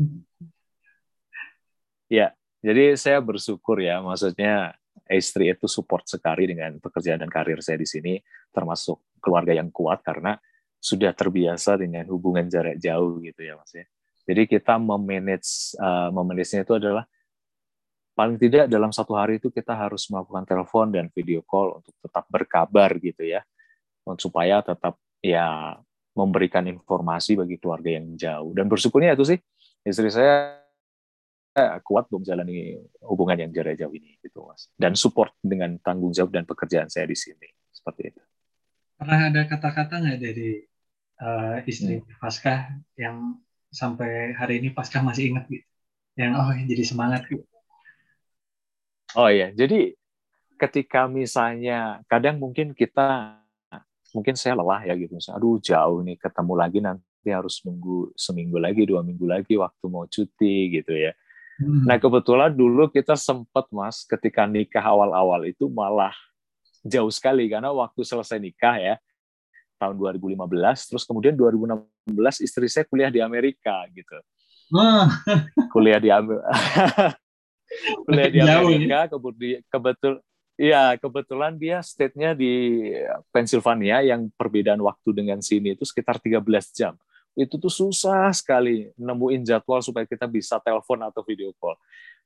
ya 2.20 2.36
jadi 2.60 2.92
saya 3.00 3.24
bersyukur 3.24 3.80
ya 3.80 4.04
maksudnya 4.04 4.76
istri 5.12 5.52
itu 5.52 5.68
support 5.68 6.08
sekali 6.08 6.48
dengan 6.48 6.80
pekerjaan 6.80 7.20
dan 7.20 7.28
karir 7.28 7.60
saya 7.60 7.76
di 7.76 7.88
sini, 7.88 8.16
termasuk 8.48 9.20
keluarga 9.20 9.52
yang 9.52 9.68
kuat 9.68 10.00
karena 10.00 10.40
sudah 10.80 11.12
terbiasa 11.16 11.80
dengan 11.80 12.08
hubungan 12.12 12.48
jarak 12.48 12.76
jauh 12.80 13.20
gitu 13.20 13.40
ya 13.44 13.56
mas 13.56 13.72
ya. 13.72 13.84
Jadi 14.24 14.48
kita 14.48 14.80
memanage 14.80 15.76
uh, 15.76 16.08
memanage 16.08 16.56
itu 16.56 16.74
adalah 16.76 17.04
paling 18.16 18.40
tidak 18.40 18.70
dalam 18.70 18.94
satu 18.94 19.12
hari 19.12 19.36
itu 19.36 19.52
kita 19.52 19.76
harus 19.76 20.08
melakukan 20.08 20.44
telepon 20.48 20.88
dan 20.88 21.12
video 21.12 21.44
call 21.44 21.82
untuk 21.82 21.92
tetap 22.00 22.24
berkabar 22.32 22.96
gitu 22.96 23.28
ya, 23.28 23.44
supaya 24.16 24.64
tetap 24.64 24.96
ya 25.24 25.80
memberikan 26.12 26.68
informasi 26.68 27.40
bagi 27.40 27.56
keluarga 27.56 27.96
yang 27.96 28.12
jauh. 28.14 28.52
Dan 28.52 28.68
bersyukurnya 28.68 29.16
itu 29.16 29.24
sih 29.32 29.38
istri 29.88 30.12
saya 30.12 30.60
kuat 31.86 32.10
untuk 32.10 32.26
menjalani 32.26 32.82
hubungan 33.00 33.46
yang 33.46 33.50
jarak 33.54 33.80
jauh 33.80 33.94
ini 33.94 34.20
gitu 34.20 34.44
mas. 34.44 34.68
Dan 34.76 34.92
support 34.92 35.32
dengan 35.40 35.80
tanggung 35.80 36.12
jawab 36.12 36.36
dan 36.36 36.44
pekerjaan 36.44 36.92
saya 36.92 37.08
di 37.08 37.16
sini. 37.16 37.48
Seperti 37.72 38.12
itu. 38.12 38.20
Pernah 39.00 39.32
ada 39.32 39.40
kata-kata 39.48 39.94
nggak 40.02 40.18
dari 40.20 40.62
uh, 41.24 41.58
istri 41.66 41.98
hmm. 41.98 42.20
Pasca 42.20 42.74
yang 42.94 43.38
sampai 43.72 44.36
hari 44.38 44.62
ini 44.62 44.70
Pasca 44.70 45.02
masih 45.02 45.34
ingat 45.34 45.48
gitu? 45.50 45.66
Yang 46.14 46.32
oh 46.38 46.50
jadi 46.54 46.84
semangat 46.86 47.26
gitu? 47.26 47.42
Oh 49.18 49.30
iya. 49.30 49.50
Jadi 49.50 49.94
ketika 50.58 51.10
misalnya 51.10 52.02
kadang 52.06 52.38
mungkin 52.38 52.74
kita 52.74 53.38
mungkin 54.14 54.38
saya 54.38 54.54
lelah 54.54 54.80
ya 54.86 54.94
gitu 54.94 55.18
misalnya 55.18 55.42
aduh 55.42 55.58
jauh 55.58 56.00
nih 56.06 56.16
ketemu 56.16 56.52
lagi 56.54 56.78
nanti 56.78 57.28
harus 57.28 57.60
nunggu 57.66 58.14
seminggu 58.14 58.56
lagi 58.62 58.86
dua 58.86 59.02
minggu 59.02 59.26
lagi 59.26 59.58
waktu 59.58 59.84
mau 59.90 60.06
cuti 60.06 60.70
gitu 60.80 60.94
ya 60.94 61.12
Hmm. 61.54 61.86
Nah 61.86 62.02
kebetulan 62.02 62.50
dulu 62.50 62.90
kita 62.90 63.14
sempat 63.14 63.70
mas 63.70 64.02
ketika 64.02 64.42
nikah 64.42 64.82
awal-awal 64.82 65.46
itu 65.46 65.70
malah 65.70 66.10
jauh 66.82 67.10
sekali 67.14 67.46
karena 67.46 67.70
waktu 67.70 68.02
selesai 68.02 68.42
nikah 68.42 68.74
ya 68.74 68.94
tahun 69.78 69.94
2015 69.94 70.34
terus 70.90 71.04
kemudian 71.06 71.34
2016 71.38 72.42
istri 72.42 72.66
saya 72.66 72.84
kuliah 72.90 73.10
di 73.10 73.22
Amerika 73.22 73.86
gitu. 73.94 74.18
Oh. 74.74 75.06
kuliah 75.70 76.02
di 76.02 76.10
Amerika. 76.10 76.42
kuliah 78.06 78.30
di 78.30 78.40
Amerika 78.42 78.98
kemudian 79.14 79.62
kebetul 79.70 80.18
Iya, 80.54 80.94
kebetulan 81.02 81.58
dia 81.58 81.82
state-nya 81.82 82.30
di 82.38 82.86
Pennsylvania 83.34 84.06
yang 84.06 84.30
perbedaan 84.38 84.78
waktu 84.78 85.10
dengan 85.10 85.42
sini 85.42 85.74
itu 85.74 85.82
sekitar 85.82 86.22
13 86.22 86.70
jam 86.70 86.94
itu 87.34 87.58
tuh 87.58 87.70
susah 87.70 88.30
sekali 88.30 88.94
nemuin 88.94 89.42
jadwal 89.42 89.82
supaya 89.82 90.06
kita 90.06 90.30
bisa 90.30 90.62
telepon 90.62 91.02
atau 91.02 91.26
video 91.26 91.50
call. 91.58 91.74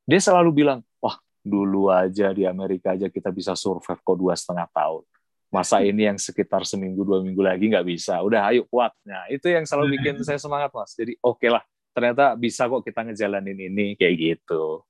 Dia 0.04 0.20
selalu 0.20 0.64
bilang, 0.64 0.80
wah 1.00 1.16
dulu 1.40 1.88
aja 1.88 2.32
di 2.36 2.44
Amerika 2.44 2.92
aja 2.92 3.08
kita 3.08 3.32
bisa 3.32 3.56
survive 3.56 4.00
kok 4.04 4.16
dua 4.20 4.36
setengah 4.36 4.68
tahun. 4.68 5.02
Masa 5.48 5.80
ini 5.88 6.04
yang 6.12 6.20
sekitar 6.20 6.68
seminggu 6.68 7.08
dua 7.08 7.24
minggu 7.24 7.40
lagi 7.40 7.72
nggak 7.72 7.88
bisa. 7.88 8.20
Udah 8.20 8.52
ayo 8.52 8.68
kuat. 8.68 8.92
Nah 9.08 9.24
itu 9.32 9.48
yang 9.48 9.64
selalu 9.64 9.96
bikin 9.96 10.20
saya 10.28 10.36
semangat 10.36 10.68
mas. 10.76 10.92
Jadi 10.92 11.16
oke 11.24 11.40
okay 11.40 11.48
lah, 11.48 11.64
ternyata 11.96 12.36
bisa 12.36 12.68
kok 12.68 12.84
kita 12.84 13.00
ngejalanin 13.08 13.56
ini 13.56 13.96
kayak 13.96 14.14
gitu. 14.16 14.84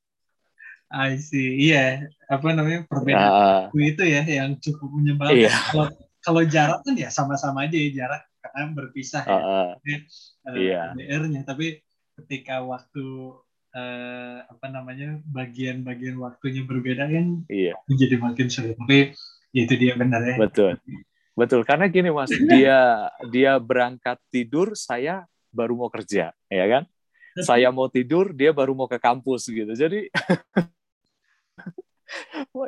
I 0.88 1.20
see. 1.20 1.68
Iya, 1.68 2.08
apa 2.32 2.48
namanya 2.56 2.88
perbedaan 2.88 3.68
uh, 3.68 3.76
itu 3.76 4.02
ya 4.08 4.24
yang 4.24 4.56
cukup 4.56 4.88
menyebalkan. 4.88 5.44
Iya. 5.44 5.52
Kalau 5.52 5.86
kalau 6.24 6.42
jarak 6.48 6.80
kan 6.84 6.96
ya 6.96 7.12
sama-sama 7.12 7.68
aja 7.68 7.76
ya 7.76 7.90
jarak 8.04 8.22
karena 8.40 8.72
berpisah 8.72 9.22
ya. 9.28 9.36
Uh, 9.36 9.48
uh, 10.48 10.56
iya. 10.56 10.96
LDR-nya 10.96 11.44
tapi 11.44 11.84
ketika 12.18 12.64
waktu 12.64 13.36
uh, 13.76 14.38
apa 14.48 14.66
namanya 14.72 15.20
bagian-bagian 15.28 16.16
waktunya 16.16 16.64
berbeda 16.64 17.04
kan 17.04 17.44
iya. 17.52 17.76
menjadi 17.84 18.16
makin 18.16 18.48
sulit. 18.48 18.76
Tapi 18.80 19.12
ya 19.52 19.60
itu 19.68 19.74
dia 19.76 19.92
benar 19.92 20.24
ya. 20.24 20.36
Betul. 20.40 20.80
Betul, 21.38 21.62
karena 21.62 21.86
gini 21.86 22.10
Mas, 22.10 22.34
dia 22.34 23.06
dia 23.30 23.54
berangkat 23.62 24.18
tidur, 24.26 24.74
saya 24.74 25.22
baru 25.54 25.78
mau 25.78 25.86
kerja, 25.86 26.34
ya 26.50 26.66
kan? 26.66 26.82
Saya 27.38 27.70
mau 27.70 27.86
tidur, 27.86 28.34
dia 28.34 28.50
baru 28.50 28.74
mau 28.74 28.90
ke 28.90 28.98
kampus 28.98 29.46
gitu. 29.46 29.70
Jadi 29.70 30.10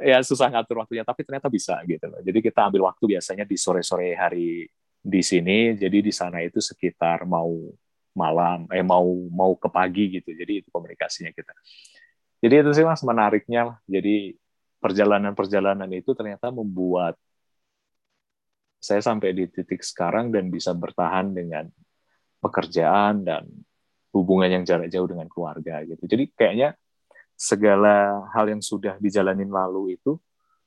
ya 0.05 0.21
susah 0.21 0.53
ngatur 0.53 0.85
waktunya, 0.85 1.05
tapi 1.05 1.25
ternyata 1.25 1.49
bisa 1.49 1.81
gitu 1.89 2.07
loh. 2.07 2.21
Jadi 2.21 2.39
kita 2.45 2.69
ambil 2.69 2.89
waktu 2.93 3.17
biasanya 3.17 3.45
di 3.49 3.57
sore-sore 3.57 4.13
hari 4.17 4.69
di 5.01 5.23
sini. 5.25 5.75
Jadi 5.77 5.99
di 6.05 6.13
sana 6.13 6.45
itu 6.45 6.61
sekitar 6.61 7.25
mau 7.25 7.51
malam 8.13 8.67
eh 8.75 8.85
mau 8.85 9.07
mau 9.33 9.53
ke 9.57 9.69
pagi 9.73 10.21
gitu. 10.21 10.31
Jadi 10.35 10.65
itu 10.65 10.69
komunikasinya 10.69 11.33
kita. 11.33 11.53
Jadi 12.41 12.55
itu 12.65 12.71
sih 12.77 12.85
mas 12.85 13.03
menariknya 13.05 13.61
lah. 13.75 13.77
Jadi 13.89 14.37
perjalanan-perjalanan 14.81 15.91
itu 15.93 16.11
ternyata 16.17 16.49
membuat 16.49 17.17
saya 18.81 19.05
sampai 19.05 19.37
di 19.37 19.45
titik 19.45 19.85
sekarang 19.85 20.33
dan 20.33 20.49
bisa 20.49 20.73
bertahan 20.73 21.37
dengan 21.37 21.69
pekerjaan 22.41 23.21
dan 23.29 23.45
hubungan 24.17 24.49
yang 24.49 24.65
jarak 24.65 24.89
jauh 24.89 25.05
dengan 25.05 25.29
keluarga 25.29 25.85
gitu. 25.85 26.01
Jadi 26.09 26.33
kayaknya 26.33 26.75
segala 27.41 28.29
hal 28.37 28.53
yang 28.53 28.61
sudah 28.61 29.01
dijalanin 29.01 29.49
lalu 29.49 29.97
itu 29.97 30.21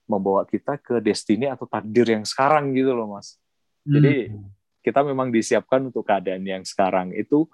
membawa 0.09 0.41
kita 0.49 0.82
ke 0.82 0.97
destiny 0.97 1.45
atau 1.45 1.69
takdir 1.69 2.09
yang 2.09 2.26
sekarang 2.26 2.74
gitu 2.74 2.97
loh 2.97 3.13
mas 3.13 3.38
jadi 3.84 4.32
hmm. 4.32 4.47
kita 4.80 5.03
memang 5.03 5.30
disiapkan 5.30 5.84
untuk 5.91 6.07
keadaan 6.07 6.43
yang 6.43 6.63
sekarang 6.63 7.11
itu 7.13 7.45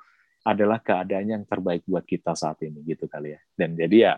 adalah 0.46 0.80
keadaan 0.80 1.28
yang 1.28 1.44
terbaik 1.44 1.84
buat 1.84 2.06
kita 2.06 2.38
saat 2.38 2.62
ini 2.64 2.86
gitu 2.86 3.10
kali 3.10 3.36
ya. 3.36 3.40
Dan 3.54 3.76
jadi 3.76 3.98
ya 3.98 4.14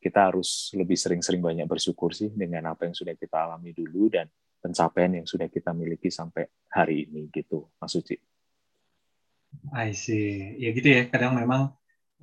kita 0.00 0.30
harus 0.32 0.70
lebih 0.72 0.94
sering-sering 0.94 1.42
banyak 1.42 1.66
bersyukur 1.66 2.14
sih 2.14 2.30
dengan 2.32 2.72
apa 2.72 2.86
yang 2.86 2.94
sudah 2.94 3.18
kita 3.18 3.50
alami 3.50 3.74
dulu 3.74 4.08
dan 4.08 4.30
pencapaian 4.62 5.20
yang 5.20 5.26
sudah 5.26 5.50
kita 5.50 5.74
miliki 5.76 6.08
sampai 6.08 6.46
hari 6.72 7.06
ini 7.10 7.28
gitu, 7.30 7.66
Mas 7.76 7.92
Suci. 7.92 8.16
I 9.74 9.94
see. 9.94 10.56
Ya 10.58 10.70
gitu 10.72 10.88
ya, 10.90 11.06
kadang 11.10 11.36
memang 11.36 11.74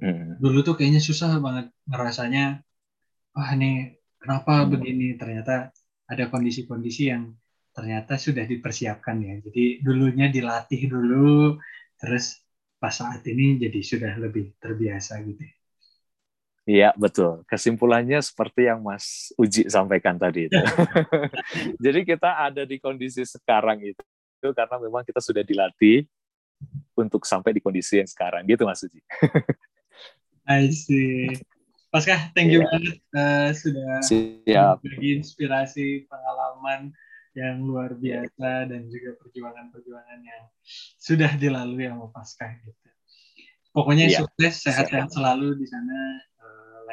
hmm. 0.02 0.40
dulu 0.40 0.66
tuh 0.66 0.76
kayaknya 0.80 1.02
susah 1.04 1.38
banget 1.38 1.70
ngerasanya 1.90 2.64
wah 3.36 3.50
ini 3.54 3.98
kenapa 4.18 4.64
hmm. 4.64 4.70
begini 4.72 5.08
ternyata 5.20 5.70
ada 6.10 6.24
kondisi-kondisi 6.30 7.10
yang 7.10 7.34
ternyata 7.74 8.22
sudah 8.22 8.46
dipersiapkan 8.46 9.18
ya 9.22 9.34
jadi 9.42 9.82
dulunya 9.82 10.30
dilatih 10.30 10.90
dulu 10.90 11.58
terus 11.98 12.44
pas 12.84 12.92
saat 12.92 13.24
ini 13.32 13.56
jadi 13.56 13.80
sudah 13.80 14.14
lebih 14.20 14.60
terbiasa 14.60 15.24
gitu 15.24 15.40
ya. 15.40 15.56
Iya 16.64 16.90
betul. 16.96 17.44
Kesimpulannya 17.44 18.24
seperti 18.24 18.72
yang 18.72 18.80
Mas 18.84 19.36
Uji 19.36 19.68
sampaikan 19.68 20.16
tadi 20.16 20.48
itu. 20.48 20.56
Jadi 21.84 22.08
kita 22.08 22.40
ada 22.40 22.64
di 22.64 22.80
kondisi 22.80 23.28
sekarang 23.28 23.84
itu 23.84 24.48
karena 24.56 24.80
memang 24.80 25.04
kita 25.04 25.20
sudah 25.20 25.44
dilatih 25.44 26.08
untuk 26.96 27.28
sampai 27.28 27.52
di 27.52 27.60
kondisi 27.60 28.00
yang 28.00 28.08
sekarang 28.08 28.48
gitu 28.48 28.64
Mas 28.64 28.80
Uji. 28.80 29.00
I 30.48 30.70
see. 30.72 31.32
Paskah, 31.94 32.34
thank 32.34 32.50
you 32.50 32.66
yeah. 32.66 32.70
banget 32.74 32.98
uh, 33.14 33.50
sudah 33.54 34.02
Siap. 34.02 34.82
berbagi 34.82 35.22
inspirasi 35.22 36.10
pengalaman 36.10 36.90
yang 37.38 37.62
luar 37.62 37.94
biasa 37.94 38.66
dan 38.66 38.90
juga 38.90 39.14
perjuangan-perjuangan 39.22 40.20
yang 40.22 40.44
sudah 40.98 41.38
dilalui 41.38 41.86
sama 41.86 42.10
Paskah 42.10 42.50
gitu. 42.66 42.90
Pokoknya 43.74 44.10
yeah. 44.10 44.22
sukses, 44.26 44.66
sehat-sehat 44.66 45.14
selalu 45.14 45.58
di 45.58 45.66
sana 45.70 45.98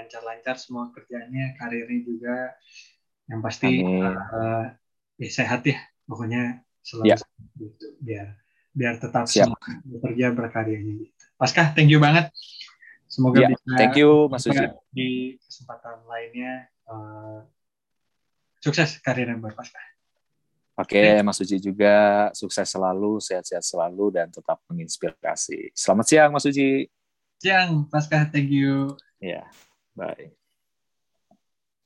lancar-lancar 0.01 0.57
semua 0.57 0.89
kerjanya, 0.95 1.59
karirnya 1.59 2.01
juga. 2.07 2.37
Yang 3.31 3.41
pasti 3.47 3.71
uh, 3.85 4.65
ya 5.21 5.31
sehat 5.31 5.63
ya, 5.63 5.79
pokoknya 6.09 6.65
selalu 6.83 7.15
ya. 7.15 7.17
gitu, 7.61 7.87
biar 8.03 8.27
biar 8.75 8.95
tetap 8.99 9.27
Siap. 9.31 9.55
bekerja 9.87 10.35
berkarya 10.35 10.79
gitu. 10.83 11.05
Paskah, 11.39 11.77
thank 11.77 11.93
you 11.93 12.03
banget. 12.03 12.33
Semoga 13.11 13.43
ya, 13.43 13.49
bisa 13.51 13.75
thank 13.75 13.99
you 13.99 14.31
Mas 14.31 14.47
Uji. 14.47 14.71
di 14.95 15.35
kesempatan 15.43 16.07
lainnya 16.07 16.71
uh, 16.87 17.43
sukses 18.63 19.03
karirnya 19.03 19.35
buat 19.43 19.59
Paskah. 19.59 19.83
Oke, 20.79 20.97
okay, 20.97 21.21
Mas 21.21 21.37
Uji 21.43 21.61
juga 21.61 22.31
sukses 22.33 22.65
selalu, 22.65 23.21
sehat-sehat 23.21 23.61
selalu, 23.61 24.17
dan 24.17 24.33
tetap 24.33 24.65
menginspirasi. 24.65 25.77
Selamat 25.77 26.07
siang, 26.09 26.31
Mas 26.33 26.49
Uji. 26.49 26.89
Siang, 27.37 27.85
Paskah. 27.93 28.33
Thank 28.33 28.49
you. 28.49 28.97
Ya. 29.21 29.45
Yeah. 29.45 29.47
Bye. 29.93 30.40